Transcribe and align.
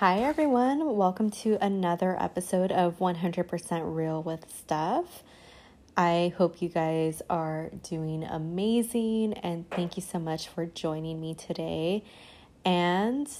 Hi, 0.00 0.20
everyone. 0.20 0.96
Welcome 0.96 1.28
to 1.42 1.62
another 1.62 2.16
episode 2.18 2.72
of 2.72 2.98
100% 3.00 3.94
Real 3.94 4.22
with 4.22 4.50
Steph. 4.50 5.22
I 5.94 6.32
hope 6.38 6.62
you 6.62 6.70
guys 6.70 7.20
are 7.28 7.68
doing 7.82 8.24
amazing 8.24 9.34
and 9.34 9.68
thank 9.68 9.98
you 9.98 10.02
so 10.02 10.18
much 10.18 10.48
for 10.48 10.64
joining 10.64 11.20
me 11.20 11.34
today. 11.34 12.02
And 12.64 13.30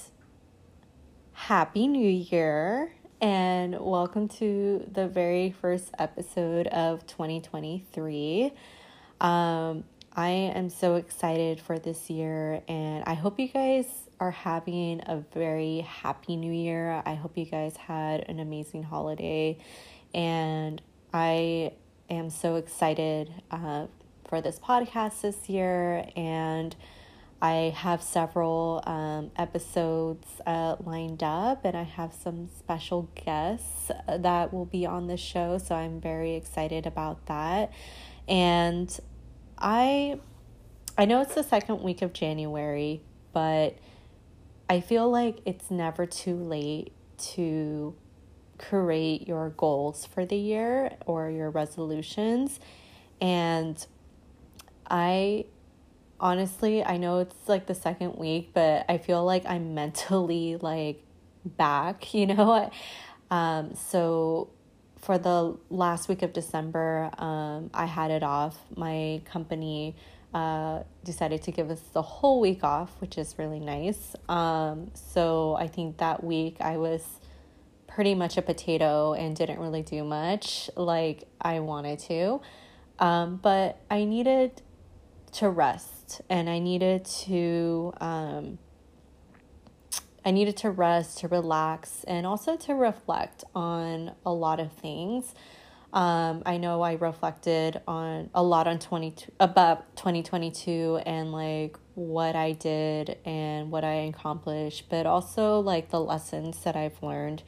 Happy 1.33 1.87
New 1.87 2.07
Year 2.07 2.93
and 3.19 3.79
welcome 3.79 4.27
to 4.27 4.87
the 4.91 5.07
very 5.07 5.49
first 5.49 5.89
episode 5.97 6.67
of 6.67 7.07
2023. 7.07 8.53
Um, 9.19 9.83
I 10.15 10.29
am 10.29 10.69
so 10.69 10.93
excited 10.93 11.59
for 11.59 11.79
this 11.79 12.11
year 12.11 12.61
and 12.67 13.03
I 13.07 13.15
hope 13.15 13.39
you 13.39 13.47
guys 13.47 13.87
are 14.21 14.31
having 14.31 15.01
a 15.07 15.23
very 15.33 15.79
happy 15.79 16.35
new 16.35 16.53
year. 16.53 17.01
I 17.07 17.15
hope 17.15 17.35
you 17.37 17.45
guys 17.45 17.75
had 17.75 18.21
an 18.29 18.39
amazing 18.39 18.83
holiday, 18.83 19.57
and 20.13 20.79
I 21.11 21.73
am 22.07 22.29
so 22.29 22.55
excited 22.55 23.33
uh, 23.49 23.87
for 24.29 24.39
this 24.39 24.59
podcast 24.59 25.21
this 25.21 25.49
year. 25.49 26.05
And 26.15 26.75
I 27.41 27.73
have 27.75 28.03
several 28.03 28.83
um, 28.85 29.31
episodes 29.35 30.27
uh, 30.45 30.75
lined 30.85 31.23
up, 31.23 31.65
and 31.65 31.75
I 31.75 31.81
have 31.81 32.13
some 32.13 32.47
special 32.59 33.09
guests 33.25 33.89
that 34.07 34.53
will 34.53 34.65
be 34.65 34.85
on 34.85 35.07
the 35.07 35.17
show. 35.17 35.57
So 35.57 35.73
I'm 35.73 35.99
very 35.99 36.35
excited 36.35 36.85
about 36.85 37.25
that. 37.25 37.71
And 38.27 38.95
I, 39.57 40.19
I 40.95 41.05
know 41.05 41.21
it's 41.21 41.33
the 41.33 41.43
second 41.43 41.81
week 41.81 42.03
of 42.03 42.13
January, 42.13 43.01
but 43.33 43.75
I 44.71 44.79
feel 44.79 45.11
like 45.11 45.39
it's 45.43 45.69
never 45.69 46.05
too 46.05 46.37
late 46.37 46.93
to 47.33 47.93
create 48.57 49.27
your 49.27 49.49
goals 49.49 50.05
for 50.05 50.25
the 50.25 50.37
year 50.37 50.93
or 51.05 51.29
your 51.29 51.49
resolutions. 51.49 52.57
And 53.19 53.85
I 54.89 55.43
honestly, 56.21 56.85
I 56.85 56.95
know 56.95 57.19
it's 57.19 57.49
like 57.49 57.65
the 57.65 57.75
second 57.75 58.15
week, 58.15 58.51
but 58.53 58.85
I 58.87 58.97
feel 58.97 59.25
like 59.25 59.43
I'm 59.45 59.73
mentally 59.75 60.55
like 60.55 61.03
back, 61.43 62.13
you 62.13 62.27
know? 62.27 62.71
Um, 63.29 63.75
so 63.75 64.51
for 65.01 65.17
the 65.17 65.57
last 65.69 66.07
week 66.07 66.21
of 66.21 66.31
December, 66.31 67.11
um, 67.17 67.71
I 67.73 67.87
had 67.87 68.09
it 68.09 68.23
off. 68.23 68.57
My 68.77 69.21
company 69.25 69.97
uh, 70.33 70.83
decided 71.03 71.41
to 71.43 71.51
give 71.51 71.69
us 71.69 71.81
the 71.93 72.01
whole 72.01 72.39
week 72.39 72.63
off, 72.63 72.99
which 72.99 73.17
is 73.17 73.35
really 73.37 73.59
nice. 73.59 74.15
Um, 74.29 74.91
so 74.93 75.55
I 75.55 75.67
think 75.67 75.97
that 75.97 76.23
week 76.23 76.57
I 76.61 76.77
was 76.77 77.03
pretty 77.87 78.15
much 78.15 78.37
a 78.37 78.41
potato 78.41 79.13
and 79.13 79.35
didn't 79.35 79.59
really 79.59 79.81
do 79.81 80.03
much 80.03 80.69
like 80.77 81.25
I 81.41 81.59
wanted 81.59 81.99
to. 81.99 82.41
Um, 82.99 83.37
but 83.37 83.81
I 83.89 84.05
needed 84.05 84.61
to 85.33 85.49
rest 85.49 86.21
and 86.29 86.49
I 86.49 86.59
needed 86.59 87.05
to 87.05 87.93
um, 87.99 88.59
I 90.23 90.31
needed 90.31 90.57
to 90.57 90.69
rest, 90.69 91.19
to 91.19 91.27
relax, 91.27 92.03
and 92.03 92.27
also 92.27 92.55
to 92.57 92.75
reflect 92.75 93.43
on 93.55 94.11
a 94.23 94.31
lot 94.31 94.59
of 94.59 94.71
things. 94.71 95.33
Um, 95.93 96.43
I 96.45 96.55
know 96.57 96.81
I 96.81 96.93
reflected 96.93 97.81
on 97.85 98.29
a 98.33 98.41
lot 98.41 98.65
on 98.65 98.79
20 98.79 99.13
about 99.41 99.95
2022 99.97 101.01
and 101.05 101.33
like 101.33 101.77
what 101.95 102.35
I 102.35 102.53
did 102.53 103.17
and 103.25 103.71
what 103.71 103.83
I 103.83 103.93
accomplished, 104.05 104.89
but 104.89 105.05
also 105.05 105.59
like 105.59 105.89
the 105.89 105.99
lessons 105.99 106.63
that 106.63 106.77
I've 106.77 107.01
learned 107.03 107.43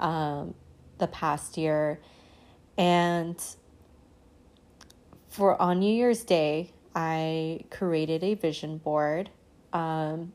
um, 0.00 0.54
the 0.98 1.06
past 1.06 1.58
year. 1.58 2.00
And 2.78 3.38
for 5.28 5.60
on 5.60 5.80
New 5.80 5.92
Year's 5.92 6.24
Day, 6.24 6.72
I 6.94 7.60
created 7.70 8.24
a 8.24 8.34
vision 8.34 8.78
board. 8.78 9.28
Um, 9.74 10.32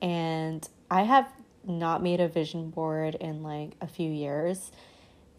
and 0.00 0.68
I 0.88 1.02
have 1.02 1.28
not 1.64 2.02
made 2.02 2.20
a 2.20 2.28
vision 2.28 2.70
board 2.70 3.16
in 3.16 3.42
like 3.42 3.72
a 3.80 3.88
few 3.88 4.10
years. 4.10 4.70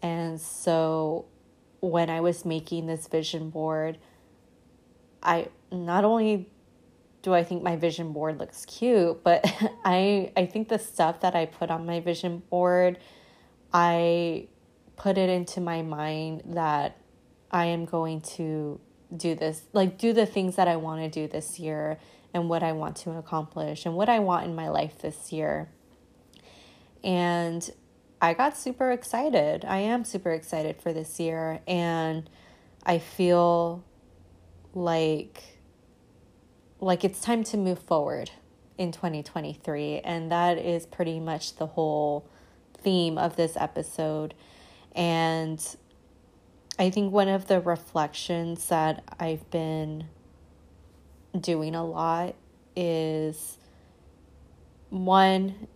And 0.02 0.38
so 0.38 1.26
when 1.90 2.08
I 2.08 2.20
was 2.20 2.44
making 2.44 2.86
this 2.86 3.06
vision 3.06 3.50
board, 3.50 3.98
I 5.22 5.48
not 5.70 6.04
only 6.04 6.48
do 7.22 7.34
I 7.34 7.44
think 7.44 7.62
my 7.62 7.76
vision 7.76 8.12
board 8.12 8.38
looks 8.38 8.64
cute, 8.64 9.22
but 9.22 9.44
I 9.84 10.32
I 10.36 10.46
think 10.46 10.68
the 10.68 10.78
stuff 10.78 11.20
that 11.20 11.34
I 11.34 11.46
put 11.46 11.70
on 11.70 11.86
my 11.86 12.00
vision 12.00 12.42
board, 12.50 12.98
I 13.72 14.48
put 14.96 15.18
it 15.18 15.28
into 15.28 15.60
my 15.60 15.82
mind 15.82 16.42
that 16.46 16.96
I 17.50 17.66
am 17.66 17.84
going 17.84 18.20
to 18.36 18.80
do 19.14 19.34
this, 19.34 19.62
like 19.72 19.98
do 19.98 20.12
the 20.12 20.26
things 20.26 20.56
that 20.56 20.68
I 20.68 20.76
want 20.76 21.02
to 21.02 21.08
do 21.08 21.28
this 21.30 21.58
year 21.58 21.98
and 22.32 22.48
what 22.48 22.62
I 22.62 22.72
want 22.72 22.96
to 22.96 23.12
accomplish 23.12 23.86
and 23.86 23.94
what 23.94 24.08
I 24.08 24.20
want 24.20 24.46
in 24.46 24.54
my 24.54 24.68
life 24.68 24.98
this 24.98 25.32
year. 25.32 25.68
And 27.02 27.70
I 28.24 28.32
got 28.32 28.56
super 28.56 28.90
excited. 28.90 29.66
I 29.66 29.80
am 29.80 30.02
super 30.02 30.30
excited 30.30 30.80
for 30.80 30.94
this 30.94 31.20
year. 31.20 31.60
And 31.68 32.30
I 32.86 32.98
feel 32.98 33.84
like 34.72 35.42
like 36.80 37.04
it's 37.04 37.20
time 37.20 37.44
to 37.44 37.58
move 37.58 37.78
forward 37.78 38.30
in 38.78 38.92
2023 38.92 40.00
and 40.00 40.32
that 40.32 40.58
is 40.58 40.84
pretty 40.86 41.20
much 41.20 41.56
the 41.56 41.66
whole 41.66 42.26
theme 42.82 43.16
of 43.16 43.36
this 43.36 43.56
episode 43.56 44.34
and 44.92 45.76
i 46.76 46.90
think 46.90 47.12
one 47.12 47.28
of 47.28 47.46
the 47.46 47.60
reflections 47.60 48.68
that 48.68 49.04
i've 49.20 49.48
been 49.50 50.04
doing 51.40 51.76
a 51.76 51.86
lot 51.86 52.34
is 52.74 53.56
one 54.90 55.68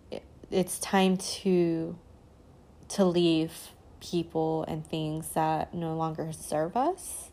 it's 0.51 0.81
time 0.81 1.17
to 1.17 1.97
to 2.89 3.05
leave 3.05 3.53
people 4.01 4.65
and 4.69 4.87
things 4.87 5.31
that 5.31 5.75
no 5.75 5.95
longer 5.95 6.33
serve 6.33 6.77
us. 6.77 7.31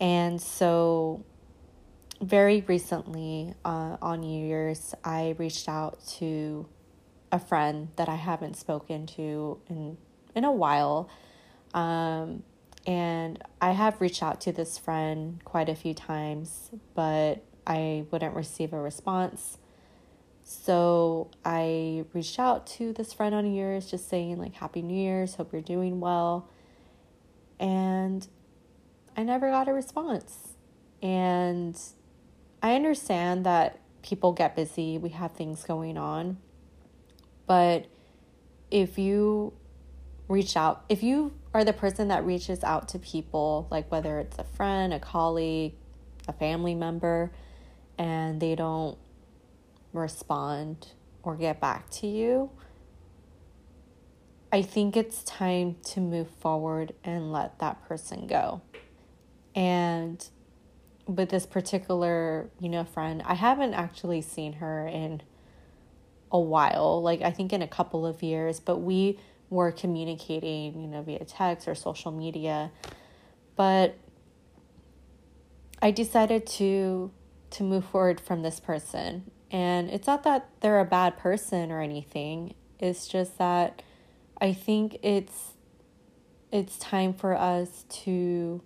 And 0.00 0.40
so, 0.40 1.24
very 2.20 2.64
recently 2.66 3.54
uh, 3.64 3.96
on 4.02 4.20
New 4.20 4.46
Year's, 4.46 4.94
I 5.04 5.34
reached 5.38 5.68
out 5.68 6.04
to 6.18 6.68
a 7.30 7.38
friend 7.38 7.88
that 7.96 8.08
I 8.08 8.16
haven't 8.16 8.56
spoken 8.56 9.06
to 9.06 9.60
in 9.68 9.96
in 10.34 10.44
a 10.44 10.52
while. 10.52 11.08
Um, 11.74 12.42
and 12.86 13.42
I 13.60 13.72
have 13.72 14.00
reached 14.00 14.22
out 14.22 14.40
to 14.42 14.52
this 14.52 14.78
friend 14.78 15.44
quite 15.44 15.68
a 15.68 15.74
few 15.74 15.92
times, 15.92 16.70
but 16.94 17.44
I 17.66 18.06
wouldn't 18.10 18.34
receive 18.34 18.72
a 18.72 18.80
response. 18.80 19.58
So 20.50 21.28
I 21.44 22.06
reached 22.14 22.38
out 22.38 22.66
to 22.78 22.94
this 22.94 23.12
friend 23.12 23.34
on 23.34 23.52
Year's 23.52 23.90
just 23.90 24.08
saying, 24.08 24.38
like, 24.38 24.54
Happy 24.54 24.80
New 24.80 24.96
Year's, 24.96 25.34
hope 25.34 25.52
you're 25.52 25.60
doing 25.60 26.00
well. 26.00 26.48
And 27.60 28.26
I 29.14 29.24
never 29.24 29.50
got 29.50 29.68
a 29.68 29.74
response. 29.74 30.54
And 31.02 31.78
I 32.62 32.76
understand 32.76 33.44
that 33.44 33.80
people 34.00 34.32
get 34.32 34.56
busy, 34.56 34.96
we 34.96 35.10
have 35.10 35.32
things 35.32 35.64
going 35.64 35.98
on. 35.98 36.38
But 37.46 37.84
if 38.70 38.96
you 38.96 39.52
reach 40.28 40.56
out, 40.56 40.82
if 40.88 41.02
you 41.02 41.34
are 41.52 41.62
the 41.62 41.74
person 41.74 42.08
that 42.08 42.24
reaches 42.24 42.64
out 42.64 42.88
to 42.88 42.98
people, 42.98 43.68
like 43.70 43.92
whether 43.92 44.18
it's 44.18 44.38
a 44.38 44.44
friend, 44.44 44.94
a 44.94 44.98
colleague, 44.98 45.74
a 46.26 46.32
family 46.32 46.74
member, 46.74 47.32
and 47.98 48.40
they 48.40 48.54
don't 48.54 48.96
respond 49.92 50.88
or 51.22 51.36
get 51.36 51.60
back 51.60 51.90
to 51.90 52.06
you, 52.06 52.50
I 54.50 54.62
think 54.62 54.96
it's 54.96 55.22
time 55.24 55.76
to 55.86 56.00
move 56.00 56.30
forward 56.30 56.94
and 57.04 57.32
let 57.32 57.58
that 57.58 57.86
person 57.86 58.26
go. 58.26 58.62
And 59.54 60.26
with 61.06 61.30
this 61.30 61.44
particular, 61.44 62.48
you 62.60 62.68
know, 62.68 62.84
friend, 62.84 63.22
I 63.26 63.34
haven't 63.34 63.74
actually 63.74 64.22
seen 64.22 64.54
her 64.54 64.86
in 64.86 65.22
a 66.30 66.40
while, 66.40 67.02
like 67.02 67.22
I 67.22 67.30
think 67.30 67.52
in 67.52 67.62
a 67.62 67.68
couple 67.68 68.06
of 68.06 68.22
years, 68.22 68.60
but 68.60 68.78
we 68.78 69.18
were 69.50 69.72
communicating, 69.72 70.80
you 70.80 70.86
know, 70.86 71.02
via 71.02 71.24
text 71.24 71.68
or 71.68 71.74
social 71.74 72.12
media. 72.12 72.70
But 73.56 73.96
I 75.80 75.90
decided 75.90 76.46
to 76.46 77.10
to 77.50 77.62
move 77.62 77.84
forward 77.86 78.20
from 78.20 78.42
this 78.42 78.60
person 78.60 79.30
and 79.50 79.88
it's 79.90 80.06
not 80.06 80.24
that 80.24 80.48
they're 80.60 80.80
a 80.80 80.84
bad 80.84 81.16
person 81.16 81.70
or 81.70 81.80
anything. 81.80 82.54
It's 82.78 83.08
just 83.08 83.38
that 83.38 83.82
I 84.40 84.52
think 84.52 84.98
it's 85.02 85.52
it's 86.50 86.78
time 86.78 87.12
for 87.12 87.34
us 87.34 87.84
to 87.88 88.62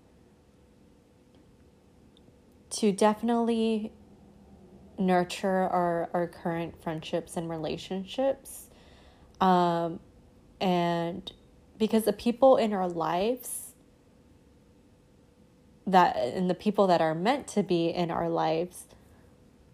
to 2.70 2.92
definitely 2.92 3.92
nurture 4.98 5.48
our, 5.48 6.08
our 6.14 6.26
current 6.26 6.80
friendships 6.82 7.36
and 7.36 7.50
relationships. 7.50 8.68
Um, 9.40 10.00
and 10.60 11.30
because 11.78 12.04
the 12.04 12.12
people 12.12 12.56
in 12.56 12.72
our 12.72 12.88
lives 12.88 13.74
that 15.86 16.16
and 16.16 16.48
the 16.48 16.54
people 16.54 16.86
that 16.86 17.00
are 17.00 17.14
meant 17.14 17.48
to 17.48 17.62
be 17.62 17.88
in 17.88 18.10
our 18.10 18.28
lives 18.28 18.86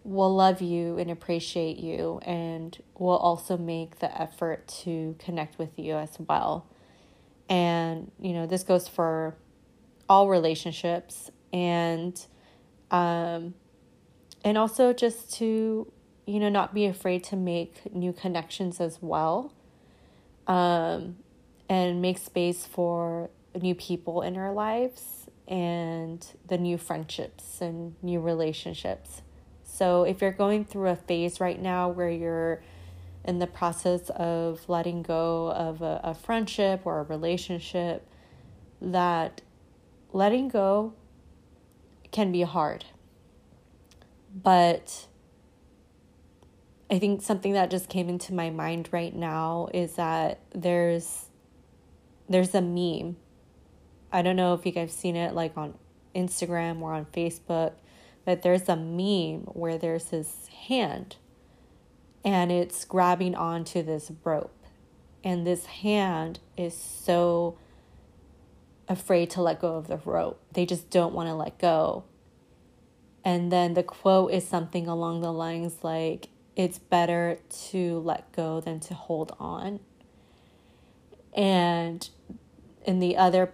will 0.09 0.35
love 0.35 0.61
you 0.61 0.97
and 0.97 1.11
appreciate 1.11 1.77
you 1.77 2.19
and 2.23 2.77
will 2.97 3.17
also 3.17 3.57
make 3.57 3.99
the 3.99 4.21
effort 4.21 4.67
to 4.67 5.15
connect 5.19 5.59
with 5.59 5.77
you 5.77 5.93
as 5.95 6.17
well. 6.19 6.65
And, 7.47 8.11
you 8.19 8.33
know, 8.33 8.47
this 8.47 8.63
goes 8.63 8.87
for 8.87 9.35
all 10.09 10.27
relationships 10.27 11.29
and 11.53 12.25
um 12.91 13.53
and 14.43 14.57
also 14.57 14.91
just 14.91 15.31
to 15.33 15.91
you 16.25 16.39
know 16.39 16.49
not 16.49 16.73
be 16.73 16.85
afraid 16.85 17.23
to 17.23 17.35
make 17.35 17.93
new 17.93 18.11
connections 18.11 18.79
as 18.79 18.97
well 19.01 19.53
um 20.47 21.15
and 21.69 22.01
make 22.01 22.17
space 22.17 22.65
for 22.65 23.29
new 23.61 23.75
people 23.75 24.21
in 24.23 24.35
our 24.35 24.51
lives 24.51 25.27
and 25.47 26.33
the 26.47 26.57
new 26.57 26.77
friendships 26.77 27.61
and 27.61 27.95
new 28.01 28.19
relationships 28.19 29.21
so 29.79 30.03
if 30.03 30.21
you're 30.21 30.33
going 30.33 30.65
through 30.65 30.89
a 30.89 30.97
phase 30.97 31.39
right 31.39 31.57
now 31.57 31.87
where 31.87 32.09
you're 32.09 32.61
in 33.23 33.39
the 33.39 33.47
process 33.47 34.09
of 34.09 34.67
letting 34.67 35.03
go 35.03 35.53
of 35.53 35.81
a, 35.81 36.01
a 36.03 36.13
friendship 36.13 36.81
or 36.83 36.99
a 36.99 37.03
relationship, 37.03 38.05
that 38.81 39.41
letting 40.11 40.49
go 40.49 40.95
can 42.11 42.29
be 42.29 42.41
hard. 42.41 42.83
But 44.35 45.07
I 46.91 46.99
think 46.99 47.21
something 47.21 47.53
that 47.53 47.71
just 47.71 47.87
came 47.87 48.09
into 48.09 48.33
my 48.33 48.49
mind 48.49 48.89
right 48.91 49.15
now 49.15 49.69
is 49.73 49.93
that 49.93 50.41
there's 50.53 51.27
there's 52.27 52.53
a 52.53 52.61
meme. 52.61 53.15
I 54.11 54.23
don't 54.23 54.35
know 54.35 54.55
if 54.55 54.65
you 54.65 54.73
guys 54.73 54.91
seen 54.91 55.15
it 55.15 55.33
like 55.33 55.55
on 55.55 55.75
Instagram 56.13 56.81
or 56.81 56.91
on 56.91 57.05
Facebook 57.05 57.75
but 58.29 58.43
there's 58.43 58.69
a 58.69 58.75
meme 58.75 59.41
where 59.53 59.79
there's 59.79 60.05
this 60.05 60.49
hand 60.67 61.15
and 62.23 62.51
it's 62.51 62.85
grabbing 62.85 63.33
onto 63.33 63.81
this 63.81 64.11
rope. 64.23 64.67
And 65.23 65.47
this 65.47 65.65
hand 65.65 66.37
is 66.55 66.77
so 66.77 67.57
afraid 68.87 69.31
to 69.31 69.41
let 69.41 69.59
go 69.59 69.77
of 69.77 69.87
the 69.87 69.97
rope. 69.97 70.39
They 70.53 70.67
just 70.67 70.91
don't 70.91 71.11
want 71.11 71.27
to 71.27 71.33
let 71.33 71.57
go. 71.57 72.03
And 73.25 73.51
then 73.51 73.73
the 73.73 73.81
quote 73.81 74.31
is 74.31 74.47
something 74.47 74.87
along 74.87 75.21
the 75.21 75.33
lines 75.33 75.77
like, 75.81 76.27
it's 76.55 76.77
better 76.77 77.39
to 77.71 77.97
let 77.97 78.31
go 78.31 78.61
than 78.61 78.79
to 78.81 78.93
hold 78.93 79.35
on. 79.39 79.79
And 81.35 82.07
in 82.85 82.99
the 82.99 83.17
other, 83.17 83.51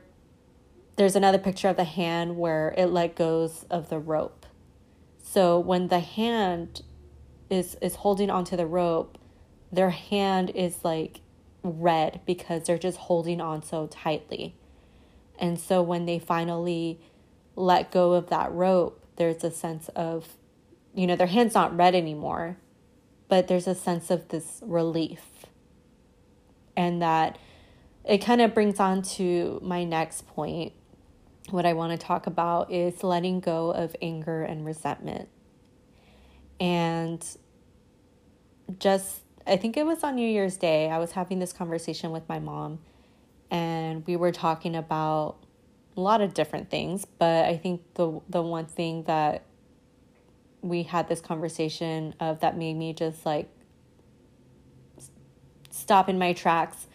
there's 0.98 1.16
another 1.16 1.39
picture 1.39 1.69
of 1.69 1.78
the 1.78 1.86
hand 1.86 2.36
where 2.36 2.75
it 2.78 2.88
let 2.88 3.16
goes 3.16 3.63
of 3.69 3.88
the 3.88 4.00
rope. 4.00 4.44
So 5.36 5.60
when 5.60 5.90
the 5.90 6.00
hand 6.00 6.82
is 7.50 7.76
is 7.82 7.96
holding 7.96 8.30
onto 8.30 8.56
the 8.56 8.66
rope, 8.66 9.18
their 9.70 9.90
hand 9.90 10.50
is 10.52 10.86
like 10.86 11.20
red 11.62 12.22
because 12.26 12.64
they're 12.64 12.78
just 12.78 12.98
holding 12.98 13.42
on 13.42 13.62
so 13.62 13.88
tightly. 13.88 14.56
And 15.38 15.60
so 15.60 15.82
when 15.82 16.06
they 16.06 16.20
finally 16.20 17.02
let 17.58 17.92
go 17.92 18.14
of 18.14 18.30
that 18.30 18.50
rope, 18.54 19.06
there's 19.18 19.44
a 19.44 19.52
sense 19.52 19.90
of, 19.90 20.38
you 20.94 21.06
know, 21.06 21.18
their 21.18 21.28
hand's 21.28 21.54
not 21.54 21.76
red 21.76 21.96
anymore, 21.96 22.56
but 23.28 23.50
there's 23.50 23.68
a 23.68 23.76
sense 23.76 24.10
of 24.10 24.30
this 24.30 24.62
relief. 24.66 25.48
And 26.78 27.02
that 27.02 27.38
it 28.06 28.20
kind 28.20 28.40
of 28.40 28.54
brings 28.54 28.80
on 28.80 29.02
to 29.02 29.60
my 29.62 29.84
next 29.84 30.28
point, 30.28 30.72
what 31.50 31.65
I 31.65 31.74
want 31.74 32.00
to 32.00 32.06
talk 32.06 32.27
about 32.27 32.71
is 32.71 33.03
letting 33.03 33.39
go 33.39 33.71
of 33.71 33.95
anger 34.01 34.44
and 34.44 34.65
resentment. 34.65 35.30
And 36.59 37.25
just, 38.80 39.21
I 39.45 39.57
think 39.57 39.77
it 39.77 39.86
was 39.86 40.03
on 40.03 40.15
New 40.15 40.27
Year's 40.27 40.57
Day, 40.57 40.89
I 40.89 40.97
was 40.97 41.12
having 41.12 41.39
this 41.39 41.53
conversation 41.53 42.12
with 42.12 42.27
my 42.27 42.39
mom, 42.39 42.80
and 43.51 44.06
we 44.07 44.15
were 44.15 44.31
talking 44.31 44.75
about 44.75 45.38
a 45.95 46.01
lot 46.01 46.21
of 46.21 46.33
different 46.33 46.69
things, 46.69 47.06
but 47.06 47.45
I 47.45 47.57
think 47.57 47.81
the 47.94 48.19
the 48.27 48.42
one 48.42 48.65
thing 48.65 49.03
that 49.03 49.44
we 50.62 50.83
had 50.83 51.07
this 51.07 51.21
conversation 51.21 52.15
of 52.19 52.42
that 52.42 52.57
made 52.57 52.74
me 52.74 52.92
just 52.92 53.25
like 53.25 53.47
stop 55.69 56.09
in 56.09 56.18
my 56.18 56.33
tracks 56.33 56.88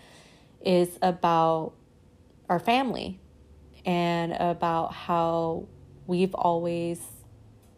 is 0.61 0.99
about 1.01 1.73
our 2.49 2.59
family 2.59 3.21
and 3.85 4.33
about 4.33 4.93
how 4.93 5.67
we've 6.07 6.35
always 6.35 7.01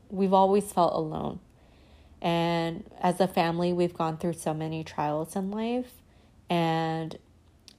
we've 0.09 0.33
always 0.33 0.71
felt 0.73 0.95
alone. 0.95 1.41
And 2.21 2.85
as 3.01 3.21
a 3.21 3.27
family, 3.27 3.73
we've 3.73 3.95
gone 3.95 4.17
through 4.17 4.35
so 4.35 4.55
many 4.55 4.85
trials 4.85 5.35
in 5.35 5.51
life. 5.51 5.91
And 6.49 7.19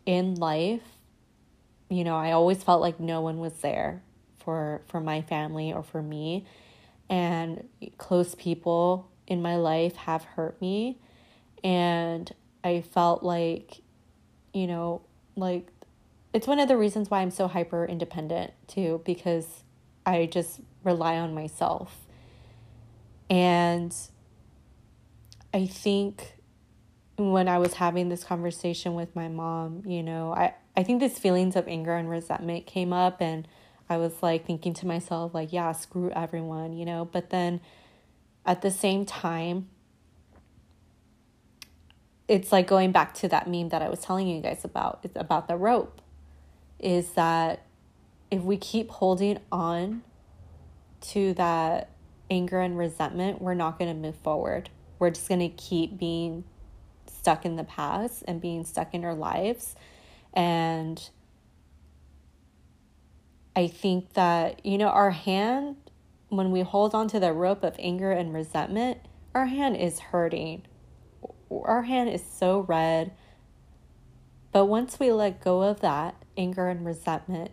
in 0.06 0.36
life, 0.36 0.82
you 1.90 2.04
know, 2.04 2.16
I 2.16 2.32
always 2.32 2.62
felt 2.64 2.82
like 2.82 3.00
no 3.00 3.22
one 3.22 3.40
was 3.40 3.54
there 3.62 4.02
for 4.40 4.82
for 4.88 5.00
my 5.00 5.22
family 5.22 5.72
or 5.72 5.84
for 5.84 6.02
me. 6.02 6.46
And 7.10 7.68
close 7.98 8.36
people 8.36 9.10
in 9.28 9.42
my 9.42 9.56
life 9.56 9.96
have 9.96 10.24
hurt 10.24 10.60
me. 10.62 10.98
And 11.64 12.34
I 12.64 12.82
felt 12.82 13.24
like, 13.24 13.82
you 14.54 14.68
know, 14.68 15.02
like 15.36 15.68
it's 16.34 16.48
one 16.48 16.60
of 16.60 16.68
the 16.68 16.76
reasons 16.76 17.10
why 17.12 17.22
I'm 17.22 17.32
so 17.32 17.48
hyper 17.48 17.86
independent 17.86 18.54
too, 18.68 19.02
because 19.06 19.64
I 20.06 20.26
just 20.26 20.60
rely 20.84 21.18
on 21.18 21.34
myself. 21.34 21.96
And 23.30 23.96
I 25.54 25.68
think 25.68 26.34
when 27.18 27.48
I 27.48 27.60
was 27.60 27.76
having 27.76 28.10
this 28.10 28.24
conversation 28.24 28.96
with 28.96 29.16
my 29.16 29.28
mom, 29.28 29.84
you 29.86 30.02
know, 30.02 30.34
I, 30.34 30.56
I 30.76 30.84
think 30.84 31.00
these 31.00 31.20
feelings 31.20 31.56
of 31.56 31.68
anger 31.68 31.96
and 31.96 32.10
resentment 32.10 32.66
came 32.66 32.92
up 32.92 33.22
and 33.22 33.48
I 33.88 33.98
was 33.98 34.24
like 34.24 34.46
thinking 34.48 34.74
to 34.76 34.88
myself, 34.88 35.36
like, 35.36 35.54
yeah, 35.54 35.72
screw 35.74 36.10
everyone, 36.10 36.74
you 36.74 36.86
know, 36.86 37.06
but 37.06 37.30
then 37.30 37.62
at 38.46 38.64
the 38.64 38.72
same 38.72 39.06
time, 39.06 39.70
it's 42.28 42.52
like 42.52 42.66
going 42.66 42.92
back 42.92 43.14
to 43.16 43.28
that 43.28 43.48
meme 43.48 43.70
that 43.70 43.84
I 43.84 43.90
was 43.90 44.00
telling 44.00 44.28
you 44.28 44.42
guys 44.42 44.64
about. 44.64 45.02
It's 45.04 45.16
about 45.16 45.48
the 45.48 45.58
rope 45.58 46.02
is 46.84 47.12
that 47.12 47.66
if 48.30 48.42
we 48.42 48.58
keep 48.58 48.90
holding 48.90 49.40
on 49.52 50.04
to 51.02 51.34
that 51.36 51.90
anger 52.30 52.60
and 52.60 52.78
resentment, 52.78 53.42
we're 53.42 53.54
not 53.54 53.80
going 53.80 53.94
to 53.94 54.00
move 54.00 54.16
forward. 54.18 54.70
We're 55.00 55.12
just 55.12 55.28
going 55.28 55.40
to 55.40 55.50
keep 55.50 55.98
being 55.98 56.44
stuck 57.08 57.46
in 57.46 57.56
the 57.56 57.64
past 57.64 58.24
and 58.28 58.42
being 58.42 58.66
stuck 58.66 58.94
in 58.94 59.06
our 59.06 59.16
lives. 59.16 59.76
And 60.34 61.10
I 63.56 63.68
think 63.68 64.14
that, 64.14 64.66
you 64.66 64.78
know, 64.78 64.88
our 64.88 65.12
hand, 65.12 65.76
when 66.30 66.52
we 66.52 66.62
hold 66.62 66.96
on 66.96 67.08
to 67.10 67.20
the 67.20 67.32
rope 67.32 67.64
of 67.64 67.76
anger 67.80 68.12
and 68.12 68.34
resentment, 68.34 68.98
our 69.36 69.46
hand 69.46 69.78
is 69.78 70.00
hurting. 70.00 70.64
Our 71.50 71.84
hand 71.84 72.10
is 72.10 72.24
so 72.24 72.62
red. 72.62 73.12
But 74.54 74.66
once 74.66 75.00
we 75.00 75.12
let 75.12 75.42
go 75.42 75.64
of 75.64 75.82
that 75.82 76.16
anger 76.38 76.70
and 76.70 76.86
resentment, 76.86 77.52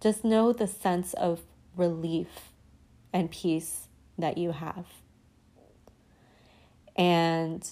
just 0.00 0.22
know 0.22 0.52
the 0.52 0.66
sense 0.66 1.14
of 1.14 1.40
relief 1.74 2.52
and 3.12 3.30
peace 3.30 3.88
that 4.18 4.36
you 4.36 4.52
have. 4.52 4.86
And 6.94 7.68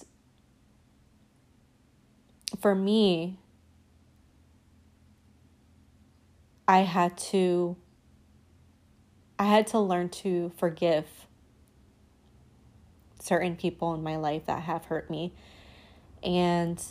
for 2.59 2.73
me, 2.73 3.37
I 6.67 6.79
had 6.79 7.17
to 7.17 7.77
I 9.39 9.45
had 9.45 9.67
to 9.67 9.79
learn 9.79 10.09
to 10.09 10.51
forgive 10.57 11.05
certain 13.19 13.55
people 13.55 13.93
in 13.93 14.01
my 14.01 14.15
life 14.15 14.47
that 14.47 14.63
have 14.63 14.85
hurt 14.85 15.11
me. 15.11 15.33
And 16.23 16.83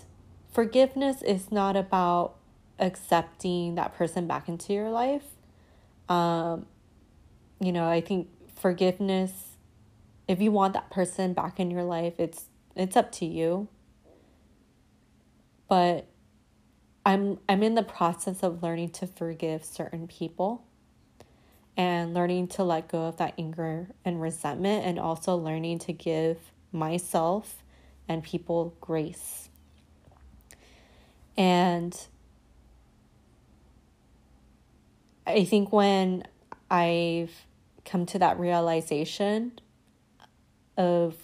forgiveness 0.56 1.20
is 1.20 1.52
not 1.52 1.76
about 1.76 2.34
accepting 2.78 3.74
that 3.74 3.94
person 3.94 4.26
back 4.26 4.48
into 4.48 4.72
your 4.72 4.88
life. 4.88 5.22
Um, 6.08 6.64
you 7.60 7.72
know, 7.72 7.86
I 7.86 8.00
think 8.00 8.28
forgiveness, 8.54 9.58
if 10.26 10.40
you 10.40 10.50
want 10.50 10.72
that 10.72 10.88
person 10.88 11.34
back 11.34 11.60
in 11.60 11.70
your 11.70 11.84
life, 11.84 12.14
it's 12.16 12.46
it's 12.74 12.96
up 12.96 13.12
to 13.12 13.26
you. 13.26 13.68
But 15.68 16.06
I'm 17.04 17.38
I'm 17.50 17.62
in 17.62 17.74
the 17.74 17.82
process 17.82 18.42
of 18.42 18.62
learning 18.62 18.92
to 18.92 19.06
forgive 19.06 19.62
certain 19.62 20.08
people 20.08 20.64
and 21.76 22.14
learning 22.14 22.48
to 22.48 22.64
let 22.64 22.88
go 22.88 23.02
of 23.02 23.18
that 23.18 23.34
anger 23.36 23.90
and 24.06 24.22
resentment 24.22 24.86
and 24.86 24.98
also 24.98 25.36
learning 25.36 25.80
to 25.80 25.92
give 25.92 26.38
myself 26.72 27.62
and 28.08 28.22
people 28.22 28.74
grace. 28.80 29.45
And 31.36 31.96
I 35.26 35.44
think 35.44 35.72
when 35.72 36.24
I've 36.70 37.32
come 37.84 38.06
to 38.06 38.18
that 38.18 38.38
realization 38.38 39.58
of 40.76 41.14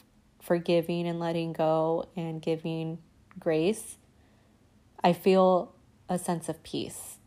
forgiving 0.40 1.06
and 1.06 1.18
letting 1.18 1.52
go 1.52 2.08
and 2.16 2.42
giving 2.42 2.98
grace, 3.38 3.96
I 5.02 5.12
feel 5.12 5.74
a 6.08 6.18
sense 6.18 6.48
of 6.48 6.62
peace. 6.62 7.18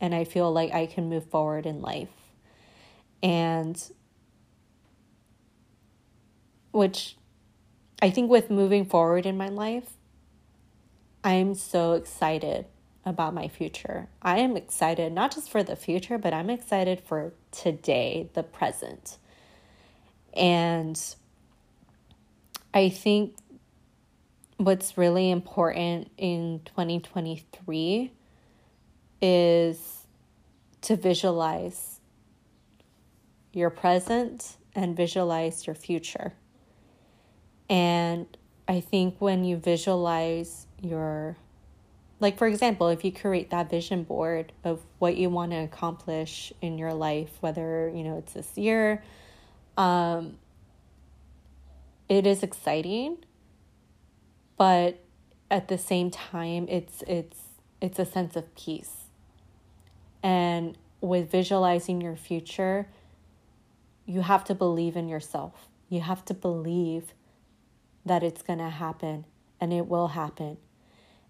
And 0.00 0.14
I 0.14 0.24
feel 0.24 0.50
like 0.52 0.72
I 0.72 0.86
can 0.86 1.08
move 1.08 1.26
forward 1.26 1.66
in 1.66 1.80
life. 1.80 2.08
And 3.22 3.80
which 6.72 7.16
I 8.00 8.10
think 8.10 8.30
with 8.30 8.50
moving 8.50 8.84
forward 8.84 9.26
in 9.26 9.36
my 9.36 9.48
life, 9.48 9.90
I'm 11.22 11.54
so 11.54 11.92
excited 11.92 12.66
about 13.04 13.34
my 13.34 13.48
future. 13.48 14.08
I 14.22 14.38
am 14.38 14.56
excited 14.56 15.12
not 15.12 15.34
just 15.34 15.50
for 15.50 15.62
the 15.62 15.76
future, 15.76 16.18
but 16.18 16.32
I'm 16.32 16.50
excited 16.50 17.00
for 17.00 17.32
today, 17.50 18.30
the 18.34 18.42
present. 18.42 19.18
And 20.34 20.98
I 22.72 22.88
think 22.88 23.36
what's 24.56 24.96
really 24.96 25.30
important 25.30 26.10
in 26.16 26.60
2023 26.66 28.12
is 29.22 30.06
to 30.82 30.96
visualize 30.96 32.00
your 33.52 33.70
present 33.70 34.56
and 34.74 34.96
visualize 34.96 35.66
your 35.66 35.74
future. 35.74 36.32
And 37.68 38.26
I 38.68 38.80
think 38.80 39.16
when 39.18 39.44
you 39.44 39.56
visualize 39.56 40.66
your 40.82 41.36
like 42.20 42.36
for 42.36 42.46
example 42.46 42.88
if 42.88 43.04
you 43.04 43.12
create 43.12 43.50
that 43.50 43.70
vision 43.70 44.02
board 44.02 44.52
of 44.64 44.80
what 44.98 45.16
you 45.16 45.30
want 45.30 45.52
to 45.52 45.56
accomplish 45.56 46.52
in 46.60 46.78
your 46.78 46.92
life 46.92 47.30
whether 47.40 47.90
you 47.94 48.02
know 48.02 48.18
it's 48.18 48.32
this 48.32 48.56
year 48.56 49.02
um 49.76 50.36
it 52.08 52.26
is 52.26 52.42
exciting 52.42 53.16
but 54.60 54.98
at 55.50 55.68
the 55.68 55.78
same 55.78 56.10
time 56.10 56.66
it's 56.68 57.02
it's 57.06 57.38
it's 57.80 57.98
a 57.98 58.04
sense 58.04 58.36
of 58.36 58.54
peace. 58.54 59.06
And 60.22 60.76
with 61.00 61.30
visualizing 61.30 62.02
your 62.02 62.16
future 62.16 62.86
you 64.04 64.20
have 64.20 64.44
to 64.44 64.54
believe 64.54 64.96
in 64.96 65.08
yourself. 65.08 65.68
You 65.88 66.00
have 66.00 66.24
to 66.26 66.34
believe 66.34 67.14
that 68.04 68.22
it's 68.22 68.42
going 68.42 68.58
to 68.58 68.68
happen 68.68 69.24
and 69.60 69.72
it 69.72 69.86
will 69.86 70.08
happen 70.08 70.58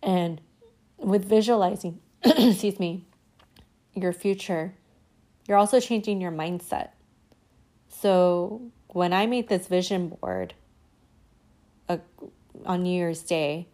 and 0.02 0.40
with 0.98 1.24
visualizing, 1.24 2.00
excuse 2.24 2.78
me, 2.78 3.04
your 3.94 4.12
future, 4.12 4.74
you're 5.46 5.58
also 5.58 5.80
changing 5.80 6.20
your 6.20 6.32
mindset. 6.32 6.90
So 7.88 8.62
when 8.88 9.12
I 9.12 9.26
made 9.26 9.48
this 9.48 9.66
vision 9.66 10.08
board 10.08 10.54
uh, 11.88 11.98
on 12.64 12.82
New 12.82 12.94
Year's 12.94 13.22
Day, 13.22 13.66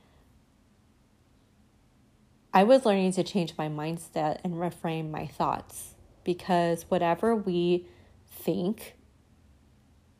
I 2.53 2.65
was 2.65 2.87
learning 2.87 3.13
to 3.13 3.23
change 3.23 3.53
my 3.59 3.69
mindset 3.69 4.39
and 4.43 4.55
reframe 4.55 5.11
my 5.11 5.27
thoughts 5.27 5.95
because 6.25 6.87
whatever 6.89 7.37
we 7.37 7.87
think 8.31 8.97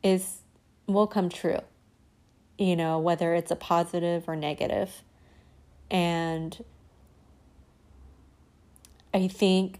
is 0.03 0.41
will 0.85 1.07
come 1.07 1.29
true. 1.29 1.59
You 2.57 2.75
know, 2.75 2.99
whether 2.99 3.33
it's 3.33 3.51
a 3.51 3.55
positive 3.55 4.27
or 4.27 4.35
negative. 4.35 5.03
And 5.89 6.63
I 9.13 9.27
think 9.27 9.79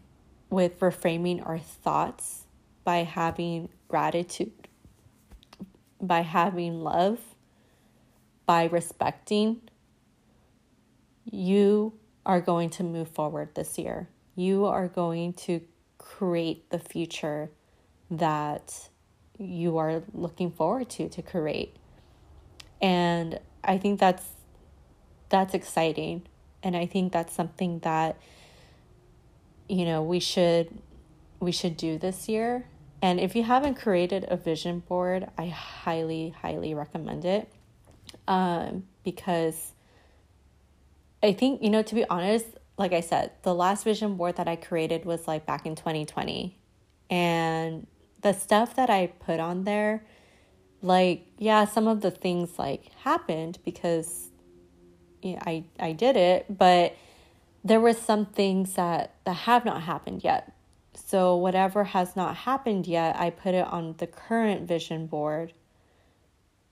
with 0.50 0.80
reframing 0.80 1.46
our 1.46 1.60
thoughts 1.60 2.46
by 2.84 2.98
having 3.04 3.70
gratitude, 3.88 4.68
by 6.02 6.22
having 6.22 6.82
love, 6.82 7.20
by 8.46 8.66
respecting, 8.66 9.62
you 11.30 11.94
are 12.26 12.42
going 12.42 12.70
to 12.70 12.84
move 12.84 13.10
forward 13.10 13.56
this 13.56 13.78
year. 13.78 14.08
You 14.36 14.66
are 14.66 14.88
going 14.88 15.34
to 15.34 15.62
create 15.98 16.70
the 16.70 16.80
future 16.80 17.52
that 18.10 18.90
you 19.38 19.78
are 19.78 20.04
looking 20.14 20.52
forward 20.52 20.90
to 20.90 21.10
to 21.10 21.22
create. 21.22 21.76
And 22.82 23.40
I 23.64 23.78
think 23.78 24.00
that's 24.00 24.24
that's 25.30 25.54
exciting. 25.54 26.24
And 26.64 26.76
I 26.76 26.86
think 26.86 27.14
that's 27.14 27.34
something 27.34 27.80
that 27.80 28.18
you 29.70 29.86
know 29.86 30.02
we 30.02 30.20
should 30.20 30.70
we 31.40 31.52
should 31.52 31.78
do 31.78 31.98
this 31.98 32.28
year. 32.30 32.66
And 33.02 33.20
if 33.20 33.36
you 33.36 33.44
haven't 33.44 33.76
created 33.76 34.26
a 34.28 34.38
vision 34.38 34.80
board 34.80 35.28
i 35.38 35.48
highly 35.48 36.30
highly 36.42 36.74
recommend 36.74 37.26
it. 37.26 37.52
Um, 38.28 38.84
because 39.08 39.72
i 41.24 41.32
think 41.32 41.64
you 41.64 41.70
know 41.70 41.82
to 41.82 41.96
be 41.96 42.04
honest 42.10 42.46
like 42.78 42.92
i 42.92 43.00
said 43.00 43.32
the 43.44 43.56
last 43.56 43.86
vision 43.86 44.18
board 44.18 44.36
that 44.36 44.50
i 44.50 44.56
created 44.58 45.06
was 45.06 45.30
like 45.30 45.46
back 45.46 45.66
in 45.66 45.76
2020 45.76 46.58
and 47.10 47.88
the 48.22 48.34
stuff 48.34 48.76
that 48.76 48.90
i 48.90 49.08
put 49.08 49.40
on 49.40 49.64
there 49.64 50.04
like 50.82 51.26
yeah 51.38 51.64
some 51.64 51.88
of 51.88 52.02
the 52.02 52.12
things 52.12 52.60
like 52.60 52.92
happened 53.04 53.58
because 53.64 54.30
i 55.24 55.64
i 55.80 55.92
did 55.92 56.16
it 56.16 56.46
but 56.50 56.96
there 57.68 57.82
were 57.82 57.94
some 57.94 58.26
things 58.26 58.74
that 58.74 59.14
that 59.26 59.34
have 59.34 59.66
not 59.66 59.84
happened 59.84 60.24
yet. 60.24 60.54
So 60.94 61.36
whatever 61.36 61.84
has 61.84 62.16
not 62.16 62.36
happened 62.38 62.88
yet, 62.88 63.16
I 63.20 63.30
put 63.30 63.54
it 63.54 63.68
on 63.68 63.96
the 63.98 64.08
current 64.08 64.68
vision 64.68 65.06
board. 65.06 65.54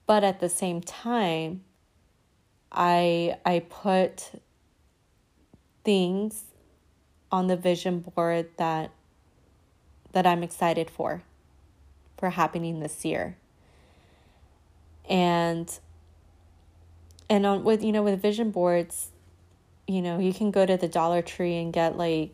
But 0.08 0.24
at 0.24 0.40
the 0.40 0.50
same 0.50 0.82
time, 0.82 1.64
I 2.72 3.38
I 3.46 3.60
put 3.60 4.32
things 5.84 6.46
on 7.32 7.48
the 7.48 7.58
vision 7.58 8.00
board 8.00 8.50
that 8.58 8.92
that 10.14 10.26
I'm 10.26 10.44
excited 10.44 10.90
for 10.90 11.24
for 12.18 12.30
happening 12.30 12.80
this 12.80 13.04
year. 13.04 13.38
And 15.10 15.78
and 17.30 17.46
on 17.46 17.64
with 17.64 17.84
you 17.84 17.92
know 17.92 18.04
with 18.04 18.22
vision 18.22 18.52
boards 18.52 19.10
you 19.88 20.02
know, 20.02 20.20
you 20.20 20.34
can 20.34 20.52
go 20.52 20.66
to 20.66 20.78
the 20.78 20.88
Dollar 20.88 21.22
Tree 21.22 21.58
and 21.58 21.72
get 21.72 21.98
like 21.98 22.32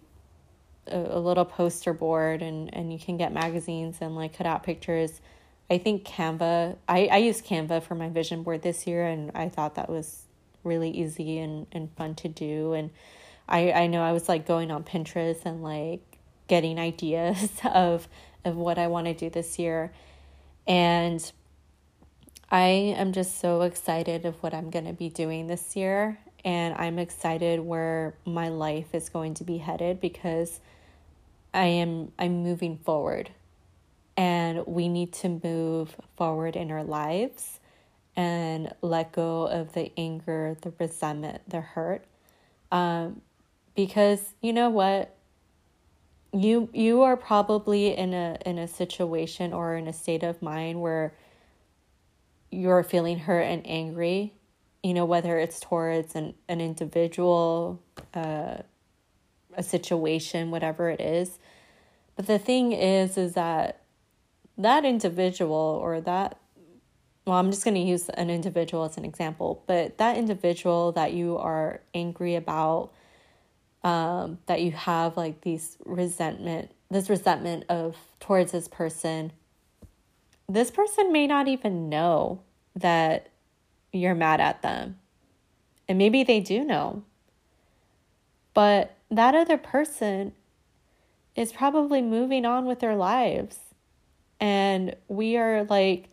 a, 0.87 0.97
a 0.97 1.19
little 1.19 1.45
poster 1.45 1.93
board 1.93 2.41
and, 2.41 2.73
and 2.73 2.91
you 2.93 2.99
can 2.99 3.17
get 3.17 3.33
magazines 3.33 3.97
and 4.01 4.15
like 4.15 4.37
cut 4.37 4.47
out 4.47 4.63
pictures. 4.63 5.21
I 5.69 5.77
think 5.77 6.03
Canva, 6.03 6.77
I, 6.87 7.07
I 7.07 7.17
used 7.17 7.45
Canva 7.45 7.83
for 7.83 7.95
my 7.95 8.09
vision 8.09 8.43
board 8.43 8.61
this 8.61 8.87
year 8.87 9.05
and 9.05 9.31
I 9.35 9.49
thought 9.49 9.75
that 9.75 9.89
was 9.89 10.23
really 10.63 10.91
easy 10.91 11.39
and, 11.39 11.67
and 11.71 11.91
fun 11.95 12.15
to 12.15 12.27
do. 12.27 12.73
And 12.73 12.91
I, 13.49 13.71
I 13.71 13.87
know 13.87 14.01
I 14.01 14.11
was 14.13 14.29
like 14.29 14.45
going 14.45 14.71
on 14.71 14.83
Pinterest 14.83 15.45
and 15.45 15.63
like 15.63 16.01
getting 16.47 16.79
ideas 16.79 17.51
of 17.65 18.07
of 18.43 18.55
what 18.55 18.79
I 18.79 18.87
want 18.87 19.05
to 19.05 19.13
do 19.13 19.29
this 19.29 19.59
year. 19.59 19.91
And 20.65 21.31
I 22.51 22.93
am 22.97 23.13
just 23.13 23.39
so 23.39 23.61
excited 23.61 24.25
of 24.25 24.43
what 24.43 24.53
I'm 24.53 24.69
going 24.69 24.83
to 24.83 24.91
be 24.91 25.07
doing 25.07 25.47
this 25.47 25.77
year 25.77 26.19
and 26.43 26.75
I'm 26.75 26.99
excited 26.99 27.61
where 27.61 28.13
my 28.25 28.49
life 28.49 28.93
is 28.93 29.07
going 29.07 29.35
to 29.35 29.45
be 29.45 29.57
headed 29.57 30.01
because 30.01 30.59
I 31.53 31.67
am 31.67 32.11
I'm 32.19 32.43
moving 32.43 32.77
forward 32.77 33.29
and 34.17 34.67
we 34.67 34.89
need 34.89 35.13
to 35.13 35.39
move 35.41 35.95
forward 36.17 36.57
in 36.57 36.71
our 36.71 36.83
lives 36.83 37.61
and 38.17 38.73
let 38.81 39.13
go 39.13 39.43
of 39.47 39.71
the 39.71 39.89
anger, 39.97 40.57
the 40.61 40.73
resentment, 40.77 41.41
the 41.47 41.61
hurt. 41.61 42.03
Um, 42.69 43.21
because 43.75 44.33
you 44.41 44.51
know 44.51 44.69
what? 44.69 45.15
You 46.33 46.67
you 46.73 47.01
are 47.03 47.15
probably 47.15 47.95
in 47.95 48.13
a 48.13 48.37
in 48.45 48.57
a 48.57 48.67
situation 48.67 49.53
or 49.53 49.75
in 49.75 49.87
a 49.87 49.93
state 49.93 50.23
of 50.23 50.41
mind 50.41 50.81
where 50.81 51.13
you're 52.51 52.83
feeling 52.83 53.19
hurt 53.19 53.41
and 53.41 53.61
angry 53.65 54.33
you 54.83 54.93
know, 54.93 55.05
whether 55.05 55.37
it's 55.37 55.59
towards 55.59 56.15
an, 56.15 56.33
an 56.47 56.59
individual, 56.59 57.81
uh, 58.13 58.57
a 59.53 59.63
situation, 59.63 60.49
whatever 60.49 60.89
it 60.89 60.99
is. 60.99 61.37
But 62.15 62.27
the 62.27 62.39
thing 62.39 62.71
is, 62.71 63.17
is 63.17 63.33
that 63.33 63.83
that 64.57 64.83
individual 64.85 65.79
or 65.81 66.01
that, 66.01 66.39
well, 67.25 67.37
I'm 67.37 67.51
just 67.51 67.63
going 67.63 67.75
to 67.75 67.81
use 67.81 68.09
an 68.09 68.29
individual 68.29 68.83
as 68.83 68.97
an 68.97 69.05
example, 69.05 69.63
but 69.67 69.97
that 69.99 70.17
individual 70.17 70.91
that 70.93 71.13
you 71.13 71.37
are 71.37 71.81
angry 71.93 72.35
about, 72.35 72.91
um, 73.83 74.39
that 74.47 74.61
you 74.61 74.71
have 74.71 75.15
like 75.15 75.41
these 75.41 75.77
resentment, 75.85 76.71
this 76.89 77.09
resentment 77.09 77.65
of 77.69 77.95
towards 78.19 78.51
this 78.51 78.67
person, 78.67 79.31
this 80.53 80.71
person 80.71 81.11
may 81.11 81.27
not 81.27 81.47
even 81.47 81.89
know 81.89 82.41
that 82.75 83.29
you're 83.91 84.15
mad 84.15 84.39
at 84.39 84.61
them. 84.61 84.97
And 85.87 85.97
maybe 85.97 86.23
they 86.23 86.39
do 86.39 86.63
know. 86.63 87.03
But 88.53 88.95
that 89.09 89.35
other 89.35 89.57
person 89.57 90.33
is 91.35 91.51
probably 91.51 92.01
moving 92.01 92.45
on 92.45 92.65
with 92.65 92.79
their 92.79 92.95
lives. 92.95 93.59
And 94.39 94.95
we 95.07 95.37
are 95.37 95.63
like, 95.65 96.09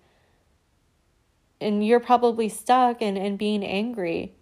and 1.60 1.84
you're 1.84 2.00
probably 2.00 2.48
stuck 2.48 3.02
and, 3.02 3.18
and 3.18 3.38
being 3.38 3.64
angry. 3.64 4.34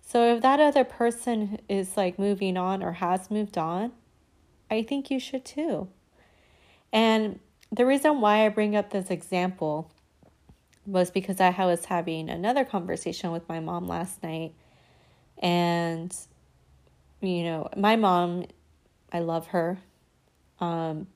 So 0.00 0.34
if 0.34 0.42
that 0.42 0.60
other 0.60 0.84
person 0.84 1.58
is 1.68 1.96
like 1.96 2.18
moving 2.18 2.56
on 2.56 2.82
or 2.82 2.92
has 2.92 3.30
moved 3.30 3.58
on, 3.58 3.92
I 4.70 4.82
think 4.82 5.10
you 5.10 5.20
should 5.20 5.44
too. 5.44 5.88
And 6.92 7.40
the 7.76 7.84
reason 7.86 8.20
why 8.20 8.46
I 8.46 8.48
bring 8.48 8.74
up 8.74 8.90
this 8.90 9.10
example 9.10 9.90
was 10.86 11.10
because 11.10 11.40
I 11.40 11.50
was 11.64 11.84
having 11.84 12.30
another 12.30 12.64
conversation 12.64 13.32
with 13.32 13.48
my 13.48 13.60
mom 13.60 13.86
last 13.86 14.22
night. 14.22 14.54
And, 15.38 16.16
you 17.20 17.42
know, 17.42 17.68
my 17.76 17.96
mom, 17.96 18.46
I 19.12 19.18
love 19.18 19.48
her. 19.48 19.78
Um, 20.58 21.08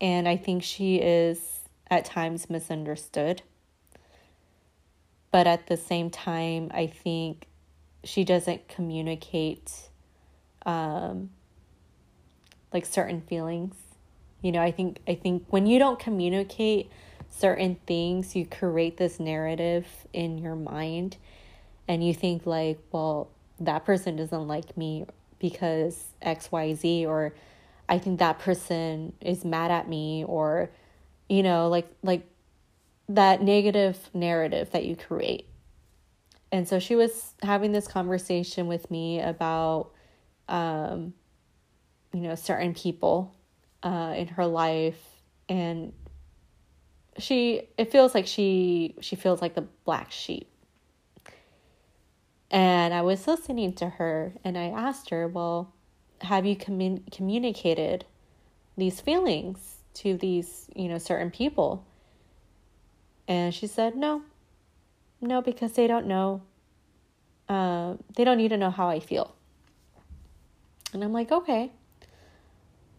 and 0.00 0.28
I 0.28 0.36
think 0.36 0.62
she 0.62 0.96
is 0.96 1.60
at 1.90 2.04
times 2.04 2.48
misunderstood. 2.48 3.42
But 5.32 5.46
at 5.46 5.66
the 5.66 5.76
same 5.76 6.10
time, 6.10 6.70
I 6.72 6.86
think 6.86 7.48
she 8.04 8.22
doesn't 8.22 8.68
communicate 8.68 9.72
um, 10.64 11.30
like 12.72 12.86
certain 12.86 13.22
feelings. 13.22 13.74
You 14.42 14.50
know, 14.52 14.60
I 14.60 14.72
think 14.72 14.98
I 15.06 15.14
think 15.14 15.44
when 15.50 15.66
you 15.66 15.78
don't 15.78 15.98
communicate 15.98 16.90
certain 17.30 17.76
things, 17.86 18.36
you 18.36 18.44
create 18.44 18.96
this 18.96 19.18
narrative 19.18 19.86
in 20.12 20.36
your 20.36 20.56
mind 20.56 21.16
and 21.88 22.04
you 22.04 22.12
think 22.12 22.44
like, 22.44 22.78
well, 22.90 23.30
that 23.60 23.84
person 23.84 24.16
doesn't 24.16 24.48
like 24.48 24.76
me 24.76 25.06
because 25.38 26.12
XYZ 26.22 27.06
or 27.06 27.34
I 27.88 27.98
think 27.98 28.18
that 28.18 28.40
person 28.40 29.12
is 29.20 29.44
mad 29.44 29.70
at 29.70 29.88
me 29.88 30.24
or 30.26 30.70
you 31.28 31.42
know, 31.42 31.68
like 31.68 31.88
like 32.02 32.26
that 33.08 33.42
negative 33.42 34.10
narrative 34.12 34.70
that 34.72 34.84
you 34.84 34.96
create. 34.96 35.46
And 36.50 36.68
so 36.68 36.78
she 36.80 36.96
was 36.96 37.34
having 37.42 37.72
this 37.72 37.86
conversation 37.86 38.66
with 38.66 38.90
me 38.90 39.20
about 39.20 39.90
um 40.48 41.14
you 42.12 42.20
know 42.20 42.34
certain 42.34 42.74
people 42.74 43.32
uh 43.82 44.14
in 44.16 44.28
her 44.28 44.46
life 44.46 45.00
and 45.48 45.92
she 47.18 47.68
it 47.76 47.90
feels 47.90 48.14
like 48.14 48.26
she 48.26 48.94
she 49.00 49.16
feels 49.16 49.42
like 49.42 49.54
the 49.54 49.66
black 49.84 50.10
sheep. 50.10 50.48
And 52.50 52.92
i 52.92 53.02
was 53.02 53.26
listening 53.26 53.72
to 53.74 53.88
her 53.88 54.34
and 54.44 54.58
i 54.58 54.64
asked 54.64 55.10
her 55.10 55.26
well 55.26 55.72
have 56.20 56.46
you 56.46 56.54
commun- 56.56 57.04
communicated 57.10 58.04
these 58.76 59.00
feelings 59.00 59.78
to 59.94 60.16
these 60.16 60.68
you 60.74 60.88
know 60.88 60.98
certain 60.98 61.30
people? 61.30 61.84
And 63.28 63.54
she 63.54 63.66
said 63.66 63.96
no. 63.96 64.22
No 65.20 65.40
because 65.42 65.72
they 65.72 65.86
don't 65.86 66.06
know 66.06 66.42
uh, 67.48 67.94
they 68.16 68.24
don't 68.24 68.38
need 68.38 68.48
to 68.48 68.56
know 68.56 68.70
how 68.70 68.88
i 68.88 69.00
feel. 69.00 69.34
And 70.92 71.02
i'm 71.04 71.12
like 71.12 71.32
okay 71.32 71.72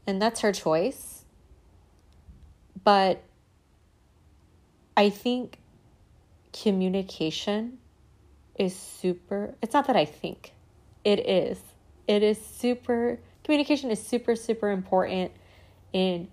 and 0.06 0.22
that's 0.22 0.42
her 0.42 0.52
choice 0.52 1.24
but 2.84 3.24
I 4.96 5.10
think 5.10 5.58
communication 6.52 7.80
is 8.58 8.76
super, 8.76 9.56
it's 9.62 9.74
not 9.74 9.88
that 9.88 9.96
I 9.96 10.06
think, 10.06 10.54
it 11.04 11.20
is. 11.28 11.60
It 12.08 12.22
is 12.22 12.44
super, 12.44 13.20
communication 13.44 13.90
is 13.90 14.06
super, 14.06 14.36
super 14.36 14.70
important 14.70 15.32
in 15.94 16.28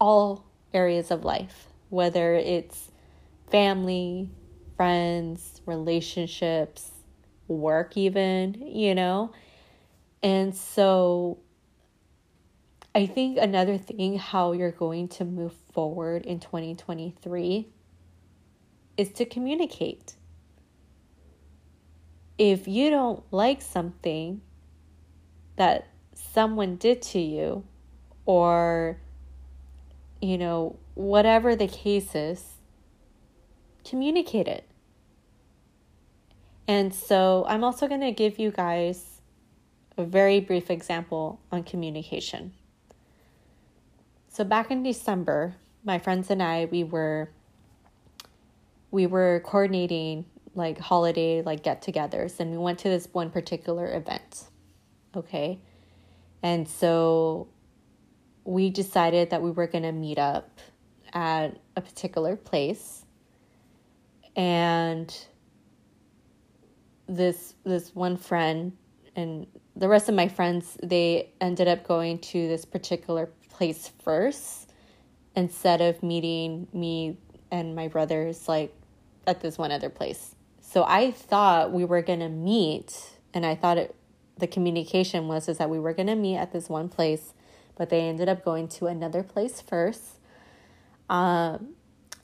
all 0.00 0.44
areas 0.72 1.10
of 1.10 1.24
life, 1.24 1.66
whether 1.88 2.34
it's 2.34 2.90
family, 3.50 4.30
friends, 4.76 5.60
relationships, 5.66 6.90
work, 7.48 7.96
even, 7.96 8.54
you 8.54 8.94
know? 8.94 9.32
And 10.22 10.54
so 10.54 11.38
I 12.94 13.06
think 13.06 13.38
another 13.38 13.78
thing, 13.78 14.18
how 14.18 14.52
you're 14.52 14.72
going 14.72 15.08
to 15.08 15.24
move 15.24 15.54
forward 15.72 16.26
in 16.26 16.40
2023 16.40 17.68
is 18.96 19.12
to 19.12 19.24
communicate. 19.24 20.14
If 22.38 22.66
you 22.66 22.90
don't 22.90 23.22
like 23.30 23.62
something 23.62 24.40
that 25.56 25.88
someone 26.14 26.76
did 26.76 27.02
to 27.02 27.20
you, 27.20 27.64
or, 28.28 28.98
you 30.20 30.36
know, 30.36 30.76
whatever 30.94 31.56
the 31.56 31.66
case 31.66 32.14
is, 32.14 32.44
communicate 33.84 34.46
it. 34.46 34.68
And 36.68 36.94
so 36.94 37.46
I'm 37.48 37.64
also 37.64 37.88
going 37.88 38.02
to 38.02 38.12
give 38.12 38.38
you 38.38 38.50
guys 38.50 39.22
a 39.96 40.04
very 40.04 40.40
brief 40.40 40.70
example 40.70 41.40
on 41.50 41.62
communication. 41.64 42.52
So 44.38 44.44
back 44.44 44.70
in 44.70 44.84
December, 44.84 45.56
my 45.82 45.98
friends 45.98 46.30
and 46.30 46.40
I 46.40 46.66
we 46.66 46.84
were 46.84 47.28
we 48.92 49.04
were 49.08 49.42
coordinating 49.44 50.26
like 50.54 50.78
holiday 50.78 51.42
like 51.42 51.64
get-togethers 51.64 52.38
and 52.38 52.52
we 52.52 52.58
went 52.58 52.78
to 52.78 52.88
this 52.88 53.08
one 53.10 53.30
particular 53.30 53.92
event. 53.96 54.44
Okay? 55.16 55.58
And 56.40 56.68
so 56.68 57.48
we 58.44 58.70
decided 58.70 59.30
that 59.30 59.42
we 59.42 59.50
were 59.50 59.66
going 59.66 59.82
to 59.82 59.90
meet 59.90 60.20
up 60.20 60.60
at 61.12 61.58
a 61.74 61.80
particular 61.80 62.36
place 62.36 63.04
and 64.36 65.12
this 67.08 67.54
this 67.64 67.92
one 67.92 68.16
friend 68.16 68.76
and 69.16 69.48
the 69.74 69.88
rest 69.88 70.08
of 70.08 70.14
my 70.14 70.28
friends 70.28 70.78
they 70.80 71.32
ended 71.40 71.66
up 71.66 71.82
going 71.82 72.20
to 72.20 72.46
this 72.46 72.64
particular 72.64 73.28
place 73.58 73.90
first 74.04 74.70
instead 75.34 75.80
of 75.80 76.00
meeting 76.00 76.68
me 76.72 77.16
and 77.50 77.74
my 77.74 77.88
brothers 77.88 78.46
like 78.48 78.72
at 79.26 79.40
this 79.40 79.58
one 79.58 79.72
other 79.72 79.90
place. 79.90 80.36
So 80.60 80.84
I 80.84 81.10
thought 81.10 81.72
we 81.72 81.84
were 81.84 82.00
going 82.00 82.20
to 82.20 82.28
meet 82.28 83.18
and 83.34 83.44
I 83.44 83.56
thought 83.56 83.76
it 83.76 83.94
the 84.38 84.46
communication 84.46 85.26
was 85.26 85.48
is 85.48 85.58
that 85.58 85.68
we 85.68 85.80
were 85.80 85.92
going 85.92 86.06
to 86.06 86.14
meet 86.14 86.36
at 86.36 86.52
this 86.52 86.68
one 86.68 86.88
place, 86.88 87.34
but 87.76 87.90
they 87.90 88.02
ended 88.02 88.28
up 88.28 88.44
going 88.44 88.68
to 88.68 88.86
another 88.86 89.24
place 89.24 89.60
first. 89.60 90.20
Um 91.10 91.74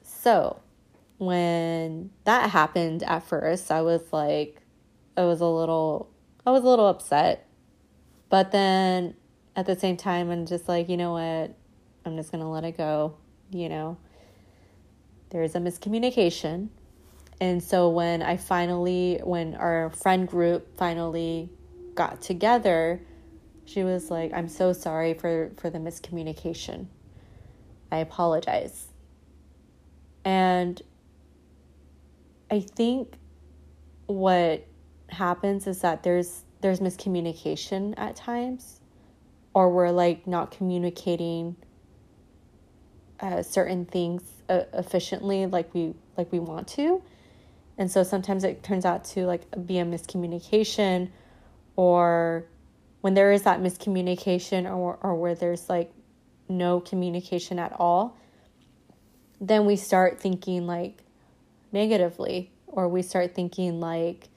so 0.04 0.60
when 1.18 2.10
that 2.24 2.50
happened 2.50 3.02
at 3.02 3.24
first, 3.24 3.72
I 3.72 3.82
was 3.82 4.02
like 4.12 4.62
I 5.16 5.24
was 5.24 5.40
a 5.40 5.46
little 5.46 6.10
I 6.46 6.52
was 6.52 6.62
a 6.62 6.68
little 6.68 6.86
upset. 6.86 7.48
But 8.28 8.52
then 8.52 9.14
at 9.56 9.66
the 9.66 9.76
same 9.76 9.96
time, 9.96 10.30
I'm 10.30 10.46
just 10.46 10.68
like, 10.68 10.88
you 10.88 10.96
know 10.96 11.12
what? 11.12 11.54
I'm 12.04 12.16
just 12.16 12.30
going 12.30 12.42
to 12.42 12.48
let 12.48 12.64
it 12.64 12.76
go. 12.76 13.16
You 13.50 13.68
know, 13.68 13.96
there's 15.30 15.54
a 15.54 15.58
miscommunication. 15.58 16.68
And 17.40 17.62
so 17.62 17.88
when 17.88 18.22
I 18.22 18.36
finally, 18.36 19.20
when 19.22 19.54
our 19.54 19.90
friend 19.90 20.26
group 20.26 20.76
finally 20.76 21.50
got 21.94 22.20
together, 22.20 23.00
she 23.64 23.82
was 23.82 24.10
like, 24.10 24.32
I'm 24.32 24.48
so 24.48 24.72
sorry 24.72 25.14
for, 25.14 25.50
for 25.56 25.70
the 25.70 25.78
miscommunication. 25.78 26.86
I 27.90 27.98
apologize. 27.98 28.88
And 30.24 30.80
I 32.50 32.60
think 32.60 33.14
what 34.06 34.66
happens 35.08 35.66
is 35.66 35.80
that 35.80 36.02
there's 36.02 36.42
there's 36.60 36.80
miscommunication 36.80 37.94
at 37.96 38.16
times 38.16 38.80
or 39.54 39.70
we're 39.70 39.90
like 39.90 40.26
not 40.26 40.50
communicating 40.50 41.56
uh, 43.20 43.42
certain 43.42 43.86
things 43.86 44.22
uh, 44.48 44.64
efficiently 44.74 45.46
like 45.46 45.72
we 45.72 45.94
like 46.16 46.30
we 46.32 46.38
want 46.38 46.68
to. 46.68 47.02
And 47.78 47.90
so 47.90 48.02
sometimes 48.02 48.44
it 48.44 48.62
turns 48.62 48.84
out 48.84 49.04
to 49.06 49.26
like 49.26 49.42
be 49.66 49.78
a 49.78 49.84
miscommunication 49.84 51.10
or 51.76 52.46
when 53.00 53.14
there 53.14 53.32
is 53.32 53.42
that 53.42 53.60
miscommunication 53.60 54.70
or 54.70 54.98
or 55.00 55.14
where 55.14 55.34
there's 55.34 55.68
like 55.68 55.92
no 56.48 56.80
communication 56.80 57.58
at 57.58 57.72
all 57.78 58.16
then 59.40 59.66
we 59.66 59.76
start 59.76 60.20
thinking 60.20 60.66
like 60.66 61.02
negatively 61.72 62.50
or 62.66 62.88
we 62.88 63.02
start 63.02 63.34
thinking 63.34 63.80
like 63.80 64.28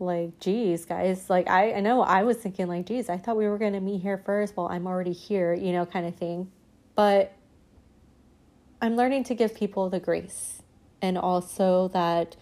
like 0.00 0.38
geez 0.40 0.84
guys 0.84 1.28
like 1.28 1.48
I, 1.48 1.74
I 1.74 1.80
know 1.80 2.02
i 2.02 2.22
was 2.22 2.38
thinking 2.38 2.66
like 2.68 2.86
geez 2.86 3.08
i 3.08 3.18
thought 3.18 3.36
we 3.36 3.46
were 3.46 3.58
going 3.58 3.74
to 3.74 3.80
meet 3.80 4.00
here 4.00 4.18
first 4.18 4.56
well 4.56 4.68
i'm 4.68 4.86
already 4.86 5.12
here 5.12 5.52
you 5.52 5.72
know 5.72 5.84
kind 5.84 6.06
of 6.06 6.14
thing 6.16 6.50
but 6.94 7.32
i'm 8.80 8.96
learning 8.96 9.24
to 9.24 9.34
give 9.34 9.54
people 9.54 9.90
the 9.90 10.00
grace 10.00 10.62
and 11.02 11.18
also 11.18 11.88
that 11.88 12.36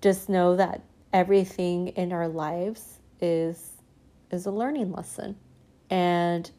just 0.00 0.28
know 0.28 0.56
that 0.56 0.82
everything 1.12 1.88
in 1.88 2.12
our 2.12 2.28
lives 2.28 3.00
is 3.20 3.72
is 4.30 4.46
a 4.46 4.50
learning 4.50 4.92
lesson. 4.92 5.36
And 5.90 6.50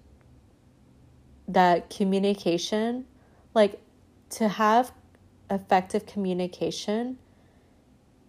that 1.48 1.90
communication, 1.90 3.06
like 3.54 3.80
to 4.32 4.48
have 4.48 4.92
effective 5.50 6.06
communication 6.06 7.18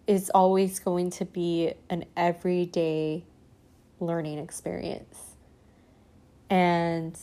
is 0.09 0.31
always 0.31 0.79
going 0.79 1.11
to 1.11 1.23
be 1.23 1.71
an 1.91 2.03
everyday 2.17 3.23
learning 3.99 4.39
experience. 4.39 5.35
And 6.49 7.15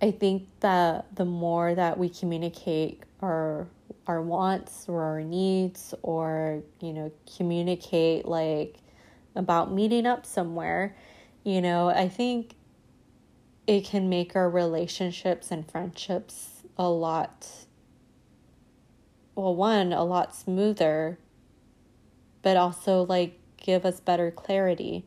I 0.00 0.12
think 0.12 0.46
that 0.60 1.16
the 1.16 1.24
more 1.24 1.74
that 1.74 1.98
we 1.98 2.08
communicate 2.08 3.02
our 3.20 3.66
our 4.06 4.22
wants 4.22 4.88
or 4.88 5.02
our 5.02 5.20
needs 5.20 5.92
or 6.02 6.62
you 6.80 6.92
know 6.92 7.10
communicate 7.36 8.24
like 8.24 8.76
about 9.34 9.72
meeting 9.72 10.06
up 10.06 10.24
somewhere, 10.24 10.96
you 11.42 11.60
know, 11.60 11.88
I 11.88 12.08
think 12.08 12.54
it 13.66 13.84
can 13.84 14.08
make 14.08 14.36
our 14.36 14.48
relationships 14.48 15.50
and 15.50 15.68
friendships 15.68 16.62
a 16.78 16.88
lot 16.88 17.65
well 19.36 19.54
one 19.54 19.92
a 19.92 20.02
lot 20.02 20.34
smoother 20.34 21.18
but 22.42 22.56
also 22.56 23.02
like 23.02 23.38
give 23.56 23.84
us 23.84 23.98
better 23.98 24.30
clarity. 24.30 25.04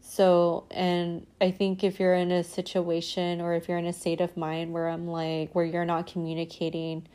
So 0.00 0.66
and 0.70 1.26
i 1.40 1.50
think 1.50 1.82
if 1.82 1.98
you're 1.98 2.14
in 2.14 2.30
a 2.30 2.44
situation 2.44 3.40
or 3.40 3.54
if 3.54 3.68
you're 3.68 3.78
in 3.78 3.86
a 3.86 3.92
state 3.92 4.20
of 4.20 4.36
mind 4.36 4.72
where 4.72 4.88
i'm 4.88 5.08
like 5.08 5.52
where 5.52 5.64
you're 5.64 5.84
not 5.84 6.06
communicating 6.06 7.08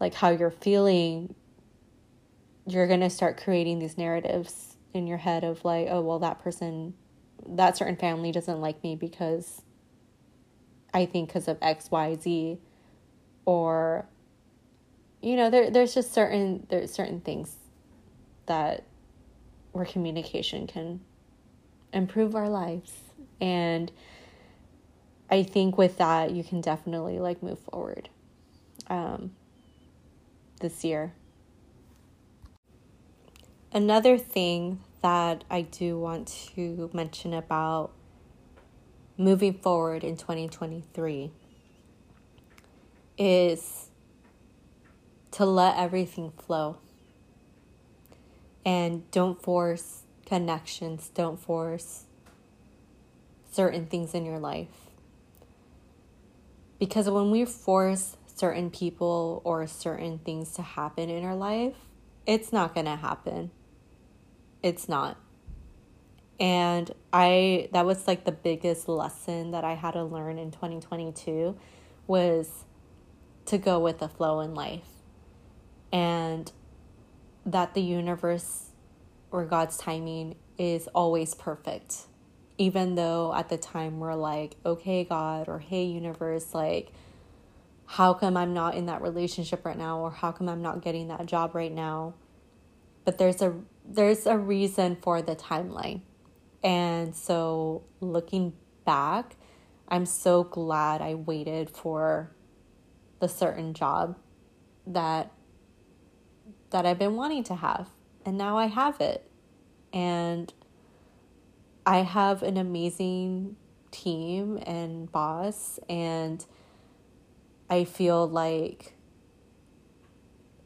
like 0.00 0.14
how 0.14 0.30
you're 0.30 0.50
feeling 0.50 1.34
you're 2.66 2.86
going 2.86 3.00
to 3.00 3.10
start 3.10 3.36
creating 3.36 3.80
these 3.80 3.98
narratives 3.98 4.76
in 4.94 5.06
your 5.06 5.18
head 5.18 5.44
of 5.44 5.62
like 5.62 5.88
oh 5.90 6.00
well 6.00 6.18
that 6.18 6.42
person 6.42 6.94
that 7.46 7.76
certain 7.76 7.96
family 7.96 8.32
doesn't 8.32 8.62
like 8.62 8.82
me 8.82 8.96
because 8.96 9.62
I 10.92 11.06
think 11.06 11.28
because 11.28 11.48
of 11.48 11.58
X, 11.62 11.90
Y, 11.90 12.16
Z, 12.20 12.58
or 13.44 14.06
you 15.22 15.36
know, 15.36 15.50
there 15.50 15.70
there's 15.70 15.94
just 15.94 16.12
certain 16.12 16.66
there's 16.70 16.92
certain 16.92 17.20
things 17.20 17.56
that 18.46 18.84
where 19.72 19.84
communication 19.84 20.66
can 20.66 21.00
improve 21.92 22.34
our 22.34 22.48
lives 22.48 22.92
and 23.40 23.90
I 25.30 25.42
think 25.44 25.78
with 25.78 25.98
that 25.98 26.32
you 26.32 26.42
can 26.42 26.60
definitely 26.60 27.18
like 27.20 27.42
move 27.42 27.58
forward 27.60 28.08
um, 28.88 29.32
this 30.60 30.84
year. 30.84 31.12
Another 33.72 34.18
thing 34.18 34.80
that 35.02 35.44
I 35.48 35.62
do 35.62 35.98
want 35.98 36.26
to 36.56 36.90
mention 36.92 37.32
about 37.32 37.92
moving 39.16 39.54
forward 39.54 40.02
in 40.02 40.16
2023 40.16 41.30
is 43.16 43.89
to 45.32 45.44
let 45.44 45.76
everything 45.76 46.32
flow. 46.32 46.78
And 48.64 49.10
don't 49.10 49.40
force 49.40 50.02
connections, 50.26 51.10
don't 51.14 51.40
force 51.40 52.04
certain 53.50 53.86
things 53.86 54.14
in 54.14 54.24
your 54.24 54.38
life. 54.38 54.68
Because 56.78 57.10
when 57.10 57.30
we 57.30 57.44
force 57.44 58.16
certain 58.34 58.70
people 58.70 59.42
or 59.44 59.66
certain 59.66 60.18
things 60.18 60.52
to 60.52 60.62
happen 60.62 61.10
in 61.10 61.24
our 61.24 61.36
life, 61.36 61.74
it's 62.26 62.52
not 62.52 62.74
going 62.74 62.86
to 62.86 62.96
happen. 62.96 63.50
It's 64.62 64.88
not. 64.88 65.18
And 66.38 66.90
I 67.12 67.68
that 67.72 67.84
was 67.84 68.06
like 68.06 68.24
the 68.24 68.32
biggest 68.32 68.88
lesson 68.88 69.50
that 69.50 69.62
I 69.62 69.74
had 69.74 69.90
to 69.92 70.04
learn 70.04 70.38
in 70.38 70.50
2022 70.50 71.54
was 72.06 72.64
to 73.44 73.58
go 73.58 73.78
with 73.78 73.98
the 73.98 74.08
flow 74.08 74.40
in 74.40 74.54
life. 74.54 74.99
And 75.92 76.50
that 77.46 77.74
the 77.74 77.80
universe 77.80 78.70
or 79.30 79.44
God's 79.44 79.76
timing 79.76 80.36
is 80.58 80.88
always 80.88 81.34
perfect. 81.34 82.06
Even 82.58 82.94
though 82.94 83.34
at 83.34 83.48
the 83.48 83.56
time 83.56 83.98
we're 83.98 84.14
like, 84.14 84.56
okay, 84.66 85.04
God, 85.04 85.48
or 85.48 85.58
hey, 85.58 85.84
universe, 85.84 86.54
like, 86.54 86.92
how 87.86 88.14
come 88.14 88.36
I'm 88.36 88.54
not 88.54 88.74
in 88.74 88.86
that 88.86 89.02
relationship 89.02 89.64
right 89.64 89.76
now? 89.76 89.98
Or 90.00 90.10
how 90.10 90.30
come 90.30 90.48
I'm 90.48 90.62
not 90.62 90.82
getting 90.82 91.08
that 91.08 91.26
job 91.26 91.54
right 91.54 91.72
now? 91.72 92.14
But 93.04 93.18
there's 93.18 93.42
a 93.42 93.54
there's 93.84 94.26
a 94.26 94.36
reason 94.36 94.96
for 95.02 95.22
the 95.22 95.34
timeline. 95.34 96.02
And 96.62 97.16
so 97.16 97.82
looking 98.00 98.52
back, 98.84 99.36
I'm 99.88 100.06
so 100.06 100.44
glad 100.44 101.00
I 101.00 101.14
waited 101.14 101.70
for 101.70 102.30
the 103.18 103.28
certain 103.28 103.74
job 103.74 104.16
that 104.86 105.32
that 106.70 106.86
I've 106.86 106.98
been 106.98 107.16
wanting 107.16 107.44
to 107.44 107.54
have. 107.54 107.88
And 108.24 108.38
now 108.38 108.56
I 108.56 108.66
have 108.66 109.00
it. 109.00 109.28
And 109.92 110.52
I 111.84 111.98
have 111.98 112.42
an 112.42 112.56
amazing 112.56 113.56
team 113.90 114.58
and 114.66 115.10
boss 115.10 115.80
and 115.88 116.44
I 117.68 117.84
feel 117.84 118.28
like 118.28 118.94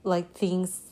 like 0.03 0.33
things 0.35 0.83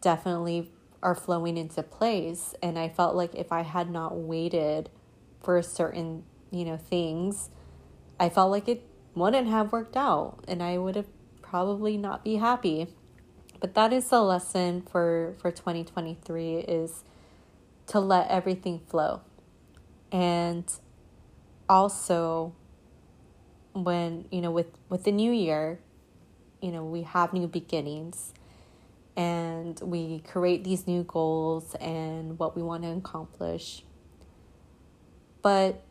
definitely 0.00 0.70
are 1.02 1.14
flowing 1.14 1.56
into 1.56 1.82
place 1.82 2.54
and 2.62 2.78
i 2.78 2.88
felt 2.88 3.16
like 3.16 3.34
if 3.34 3.50
i 3.50 3.62
had 3.62 3.90
not 3.90 4.16
waited 4.16 4.90
for 5.42 5.60
certain 5.62 6.22
you 6.50 6.64
know 6.64 6.76
things 6.76 7.48
i 8.18 8.28
felt 8.28 8.50
like 8.50 8.68
it 8.68 8.84
wouldn't 9.14 9.48
have 9.48 9.72
worked 9.72 9.96
out 9.96 10.44
and 10.46 10.62
i 10.62 10.76
would 10.76 10.94
have 10.94 11.06
probably 11.40 11.96
not 11.96 12.22
be 12.22 12.36
happy 12.36 12.86
but 13.60 13.74
that 13.74 13.92
is 13.92 14.08
the 14.08 14.22
lesson 14.22 14.82
for 14.82 15.34
for 15.38 15.50
2023 15.50 16.56
is 16.56 17.04
to 17.86 18.00
let 18.00 18.28
everything 18.28 18.80
flow 18.88 19.20
and 20.10 20.72
also 21.68 22.52
when 23.72 24.24
you 24.30 24.40
know 24.40 24.50
with 24.50 24.66
with 24.88 25.04
the 25.04 25.12
new 25.12 25.32
year 25.32 25.78
you 26.60 26.72
know 26.72 26.84
we 26.84 27.02
have 27.02 27.32
new 27.32 27.46
beginnings 27.46 28.32
and 29.16 29.78
we 29.82 30.20
create 30.20 30.64
these 30.64 30.86
new 30.86 31.02
goals 31.02 31.74
and 31.74 32.38
what 32.38 32.56
we 32.56 32.62
want 32.62 32.82
to 32.84 32.90
accomplish. 32.90 33.84
But 35.42 35.82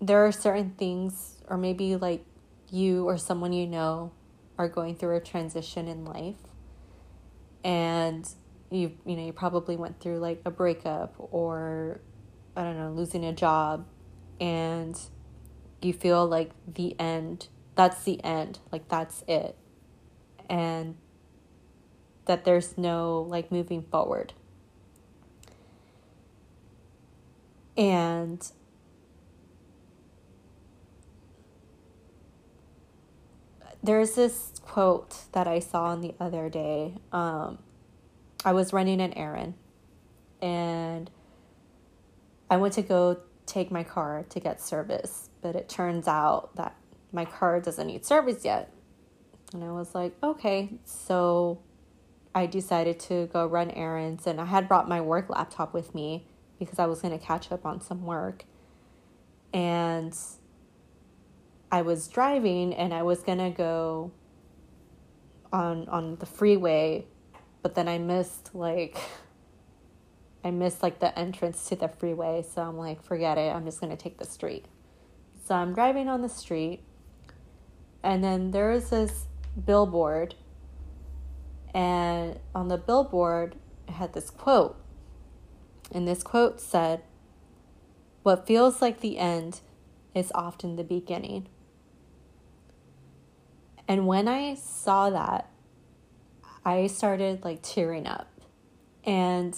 there 0.00 0.24
are 0.24 0.32
certain 0.32 0.70
things, 0.78 1.42
or 1.48 1.56
maybe 1.56 1.96
like 1.96 2.24
you 2.70 3.06
or 3.06 3.18
someone 3.18 3.52
you 3.52 3.66
know 3.66 4.12
are 4.58 4.68
going 4.68 4.96
through 4.96 5.16
a 5.16 5.20
transition 5.20 5.86
in 5.88 6.04
life 6.04 6.36
and 7.66 8.26
you 8.70 8.92
you 9.04 9.16
know 9.16 9.26
you 9.26 9.32
probably 9.32 9.76
went 9.76 10.00
through 10.00 10.18
like 10.18 10.40
a 10.46 10.50
breakup 10.50 11.14
or 11.18 12.00
I 12.56 12.62
don't 12.62 12.78
know 12.78 12.92
losing 12.92 13.24
a 13.24 13.32
job 13.32 13.86
and 14.40 14.98
you 15.82 15.92
feel 15.92 16.26
like 16.26 16.52
the 16.66 16.98
end 16.98 17.48
that's 17.74 18.04
the 18.04 18.22
end 18.24 18.60
like 18.70 18.88
that's 18.88 19.24
it 19.28 19.56
and 20.48 20.96
that 22.26 22.44
there's 22.44 22.76
no 22.76 23.26
like 23.28 23.50
moving 23.50 23.82
forward. 23.82 24.32
And 27.76 28.40
there's 33.86 34.14
this 34.14 34.52
quote 34.62 35.16
that 35.32 35.46
I 35.46 35.58
saw 35.58 35.86
on 35.86 36.00
the 36.00 36.14
other 36.20 36.48
day. 36.48 36.94
Um, 37.12 37.58
I 38.44 38.52
was 38.52 38.72
running 38.72 39.00
an 39.00 39.12
errand 39.14 39.54
and 40.40 41.10
I 42.50 42.56
went 42.56 42.74
to 42.74 42.82
go 42.82 43.18
take 43.46 43.70
my 43.70 43.82
car 43.82 44.24
to 44.28 44.40
get 44.40 44.60
service, 44.60 45.30
but 45.40 45.56
it 45.56 45.68
turns 45.68 46.06
out 46.06 46.54
that 46.56 46.76
my 47.12 47.24
car 47.24 47.60
doesn't 47.60 47.86
need 47.86 48.04
service 48.04 48.44
yet. 48.44 48.72
And 49.52 49.62
I 49.64 49.70
was 49.70 49.94
like, 49.94 50.14
okay, 50.22 50.70
so 50.84 51.60
I 52.34 52.46
decided 52.46 53.00
to 53.00 53.26
go 53.32 53.46
run 53.46 53.70
errands 53.70 54.26
and 54.26 54.40
I 54.40 54.44
had 54.44 54.68
brought 54.68 54.88
my 54.88 55.00
work 55.00 55.30
laptop 55.30 55.72
with 55.72 55.94
me 55.94 56.26
because 56.58 56.78
I 56.78 56.86
was 56.86 57.00
going 57.00 57.18
to 57.18 57.24
catch 57.24 57.50
up 57.52 57.64
on 57.64 57.80
some 57.80 58.04
work. 58.04 58.44
And 59.52 60.16
I 61.70 61.82
was 61.82 62.08
driving 62.08 62.74
and 62.74 62.94
I 62.94 63.02
was 63.02 63.22
going 63.22 63.38
to 63.38 63.50
go 63.50 64.12
on 65.52 65.88
on 65.88 66.16
the 66.16 66.26
freeway, 66.26 67.06
but 67.62 67.74
then 67.74 67.88
I 67.88 67.98
missed 67.98 68.54
like 68.54 68.96
I 70.44 70.50
missed 70.50 70.82
like 70.82 71.00
the 71.00 71.16
entrance 71.18 71.68
to 71.68 71.76
the 71.76 71.88
freeway, 71.88 72.44
so 72.48 72.62
I'm 72.62 72.76
like 72.76 73.02
forget 73.02 73.38
it, 73.38 73.54
I'm 73.54 73.64
just 73.64 73.80
going 73.80 73.94
to 73.94 74.02
take 74.02 74.18
the 74.18 74.26
street. 74.26 74.66
So 75.44 75.54
I'm 75.54 75.74
driving 75.74 76.08
on 76.08 76.22
the 76.22 76.28
street 76.28 76.82
and 78.02 78.22
then 78.22 78.50
there's 78.52 78.90
this 78.90 79.26
billboard 79.64 80.34
and 81.74 82.38
on 82.54 82.68
the 82.68 82.78
billboard 82.78 83.56
it 83.88 83.92
had 83.92 84.12
this 84.12 84.30
quote. 84.30 84.76
And 85.92 86.06
this 86.06 86.22
quote 86.22 86.60
said, 86.60 87.02
What 88.22 88.46
feels 88.46 88.82
like 88.82 89.00
the 89.00 89.18
end 89.18 89.60
is 90.14 90.32
often 90.34 90.76
the 90.76 90.84
beginning. 90.84 91.48
And 93.88 94.06
when 94.06 94.28
I 94.28 94.54
saw 94.54 95.10
that, 95.10 95.50
I 96.64 96.88
started 96.88 97.44
like 97.44 97.60
tearing 97.62 98.06
up. 98.06 98.28
And 99.04 99.56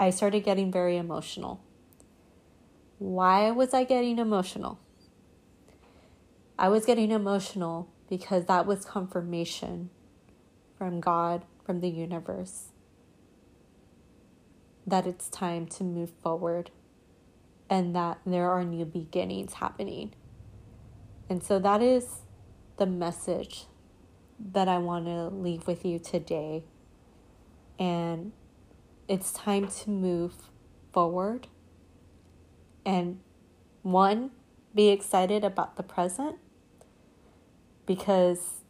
I 0.00 0.10
started 0.10 0.44
getting 0.44 0.72
very 0.72 0.96
emotional. 0.96 1.62
Why 2.98 3.50
was 3.50 3.74
I 3.74 3.84
getting 3.84 4.18
emotional? 4.18 4.78
I 6.58 6.68
was 6.68 6.86
getting 6.86 7.10
emotional 7.10 7.88
because 8.08 8.46
that 8.46 8.66
was 8.66 8.84
confirmation 8.84 9.90
from 10.76 11.00
God, 11.00 11.44
from 11.64 11.80
the 11.80 11.88
universe, 11.88 12.68
that 14.86 15.06
it's 15.06 15.28
time 15.28 15.66
to 15.66 15.84
move 15.84 16.10
forward 16.22 16.70
and 17.68 17.94
that 17.94 18.18
there 18.24 18.50
are 18.50 18.64
new 18.64 18.84
beginnings 18.84 19.54
happening. 19.54 20.14
And 21.28 21.42
so 21.42 21.58
that 21.58 21.82
is 21.82 22.22
the 22.78 22.86
message 22.86 23.66
that 24.38 24.68
I 24.68 24.78
want 24.78 25.06
to 25.06 25.28
leave 25.28 25.66
with 25.66 25.84
you 25.84 25.98
today. 25.98 26.64
And 27.78 28.32
it's 29.08 29.32
time 29.32 29.68
to 29.68 29.90
move 29.90 30.34
forward 30.92 31.48
and 32.84 33.20
one, 33.82 34.30
be 34.74 34.88
excited 34.88 35.44
about 35.44 35.76
the 35.76 35.82
present 35.82 36.36
because 37.86 38.62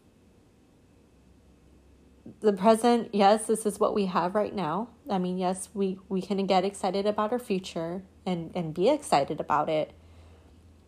the 2.41 2.53
present, 2.53 3.11
yes, 3.13 3.47
this 3.47 3.67
is 3.67 3.79
what 3.81 3.95
we 3.95 4.07
have 4.07 4.35
right 4.35 4.55
now. 4.55 4.91
I 5.09 5.19
mean, 5.19 5.39
yes, 5.39 5.69
we, 5.75 5.99
we 6.09 6.21
can 6.23 6.47
get 6.47 6.65
excited 6.65 7.07
about 7.07 7.33
our 7.33 7.39
future 7.39 8.03
and, 8.27 8.51
and 8.55 8.75
be 8.75 8.89
excited 8.89 9.41
about 9.41 9.69
it, 9.69 9.93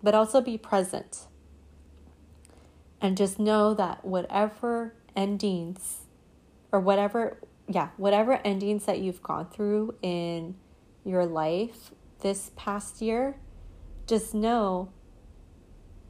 but 0.02 0.14
also 0.14 0.40
be 0.40 0.58
present. 0.58 1.26
And 3.00 3.16
just 3.16 3.38
know 3.38 3.74
that 3.74 4.04
whatever 4.04 4.94
endings 5.16 6.00
or 6.70 6.80
whatever, 6.80 7.38
yeah, 7.68 7.88
whatever 7.96 8.40
endings 8.44 8.84
that 8.84 8.98
you've 8.98 9.22
gone 9.22 9.48
through 9.48 9.94
in 10.02 10.56
your 11.04 11.24
life 11.24 11.92
this 12.20 12.50
past 12.56 13.00
year, 13.00 13.36
just 14.06 14.34
know 14.34 14.90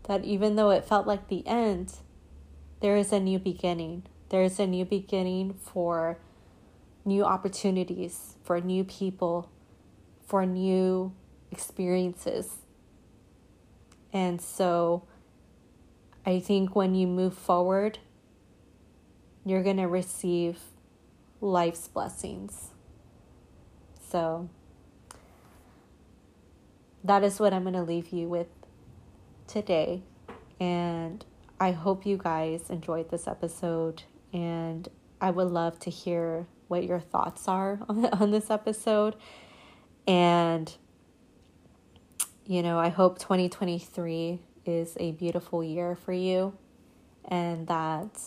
that 0.04 0.24
even 0.24 0.56
though 0.56 0.70
it 0.70 0.84
felt 0.84 1.06
like 1.06 1.28
the 1.28 1.46
end, 1.46 1.94
there 2.80 2.96
is 2.96 3.12
a 3.12 3.20
new 3.20 3.38
beginning. 3.38 4.04
There 4.30 4.42
is 4.42 4.58
a 4.58 4.66
new 4.66 4.84
beginning 4.84 5.54
for 5.54 6.18
new 7.04 7.24
opportunities, 7.24 8.36
for 8.42 8.60
new 8.60 8.84
people, 8.84 9.50
for 10.26 10.46
new 10.46 11.12
experiences. 11.50 12.58
And 14.12 14.40
so 14.40 15.04
I 16.24 16.40
think 16.40 16.76
when 16.76 16.94
you 16.94 17.06
move 17.06 17.34
forward, 17.34 17.98
you're 19.44 19.62
going 19.62 19.78
to 19.78 19.88
receive 19.88 20.58
life's 21.40 21.88
blessings. 21.88 22.70
So 24.10 24.48
that 27.02 27.22
is 27.22 27.40
what 27.40 27.54
I'm 27.54 27.62
going 27.62 27.74
to 27.74 27.82
leave 27.82 28.10
you 28.10 28.28
with 28.28 28.48
today. 29.46 30.02
And 30.58 31.24
I 31.58 31.72
hope 31.72 32.04
you 32.04 32.18
guys 32.18 32.68
enjoyed 32.68 33.10
this 33.10 33.26
episode. 33.26 34.02
And 34.32 34.88
I 35.20 35.30
would 35.30 35.48
love 35.48 35.78
to 35.80 35.90
hear 35.90 36.46
what 36.68 36.84
your 36.84 37.00
thoughts 37.00 37.48
are 37.48 37.80
on, 37.88 38.04
on 38.12 38.30
this 38.30 38.50
episode. 38.50 39.16
And, 40.06 40.72
you 42.46 42.62
know, 42.62 42.78
I 42.78 42.90
hope 42.90 43.18
2023 43.18 44.40
is 44.64 44.96
a 45.00 45.12
beautiful 45.12 45.64
year 45.64 45.94
for 45.94 46.12
you 46.12 46.56
and 47.24 47.66
that 47.66 48.20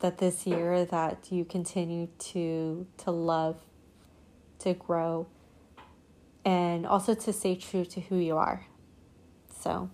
that 0.00 0.18
this 0.18 0.46
year 0.46 0.84
that 0.86 1.28
you 1.30 1.44
continue 1.44 2.08
to 2.18 2.86
to 2.96 3.10
love 3.10 3.60
to 4.58 4.74
grow 4.74 5.26
and 6.44 6.86
also 6.86 7.14
to 7.14 7.32
stay 7.32 7.54
true 7.54 7.84
to 7.84 8.00
who 8.00 8.16
you 8.16 8.36
are. 8.36 8.66
So 9.60 9.90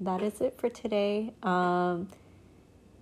that 0.00 0.22
is 0.22 0.40
it 0.40 0.58
for 0.58 0.68
today. 0.68 1.32
Um, 1.42 2.08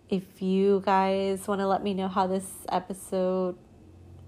if 0.09 0.41
you 0.41 0.83
guys 0.85 1.47
want 1.47 1.61
to 1.61 1.67
let 1.67 1.83
me 1.83 1.93
know 1.95 2.09
how 2.09 2.27
this 2.27 2.47
episode 2.71 3.57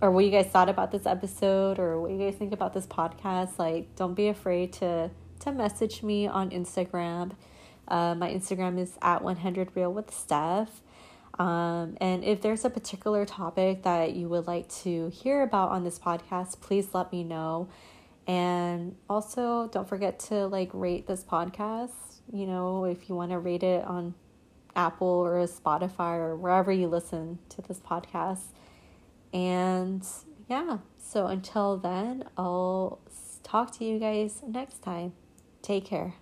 or 0.00 0.10
what 0.10 0.24
you 0.24 0.30
guys 0.30 0.46
thought 0.46 0.68
about 0.68 0.90
this 0.90 1.06
episode 1.06 1.78
or 1.78 2.00
what 2.00 2.10
you 2.10 2.18
guys 2.18 2.34
think 2.34 2.52
about 2.52 2.74
this 2.74 2.86
podcast, 2.86 3.58
like 3.58 3.94
don't 3.96 4.14
be 4.14 4.28
afraid 4.28 4.72
to 4.74 5.10
to 5.46 5.52
message 5.52 6.02
me 6.02 6.26
on 6.26 6.50
Instagram. 6.50 7.32
Uh, 7.86 8.16
my 8.16 8.28
Instagram 8.28 8.80
is 8.80 8.98
at 9.00 9.22
100 9.22 9.70
real 9.74 9.92
with 9.92 10.12
Steph. 10.12 10.82
Um, 11.38 11.96
and 12.00 12.24
if 12.24 12.40
there's 12.40 12.64
a 12.64 12.70
particular 12.70 13.24
topic 13.24 13.84
that 13.84 14.14
you 14.14 14.28
would 14.28 14.48
like 14.48 14.68
to 14.82 15.08
hear 15.10 15.42
about 15.42 15.70
on 15.70 15.84
this 15.84 15.98
podcast, 15.98 16.60
please 16.60 16.88
let 16.94 17.12
me 17.12 17.22
know. 17.22 17.68
And 18.26 18.96
also, 19.08 19.68
don't 19.72 19.88
forget 19.88 20.18
to 20.20 20.48
like 20.48 20.70
rate 20.72 21.06
this 21.06 21.22
podcast. 21.22 21.92
You 22.32 22.46
know, 22.46 22.84
if 22.84 23.08
you 23.08 23.14
want 23.14 23.30
to 23.30 23.38
rate 23.38 23.62
it 23.62 23.84
on 23.84 24.14
Apple 24.74 25.06
or 25.06 25.46
Spotify 25.46 26.18
or 26.18 26.34
wherever 26.34 26.72
you 26.72 26.88
listen 26.88 27.38
to 27.50 27.62
this 27.62 27.78
podcast. 27.78 28.46
And 29.32 30.04
yeah, 30.48 30.78
so 30.98 31.26
until 31.26 31.76
then, 31.76 32.24
I'll 32.36 32.98
talk 33.44 33.70
to 33.78 33.84
you 33.84 34.00
guys 34.00 34.42
next 34.44 34.82
time. 34.82 35.12
Take 35.66 35.86
care. 35.86 36.14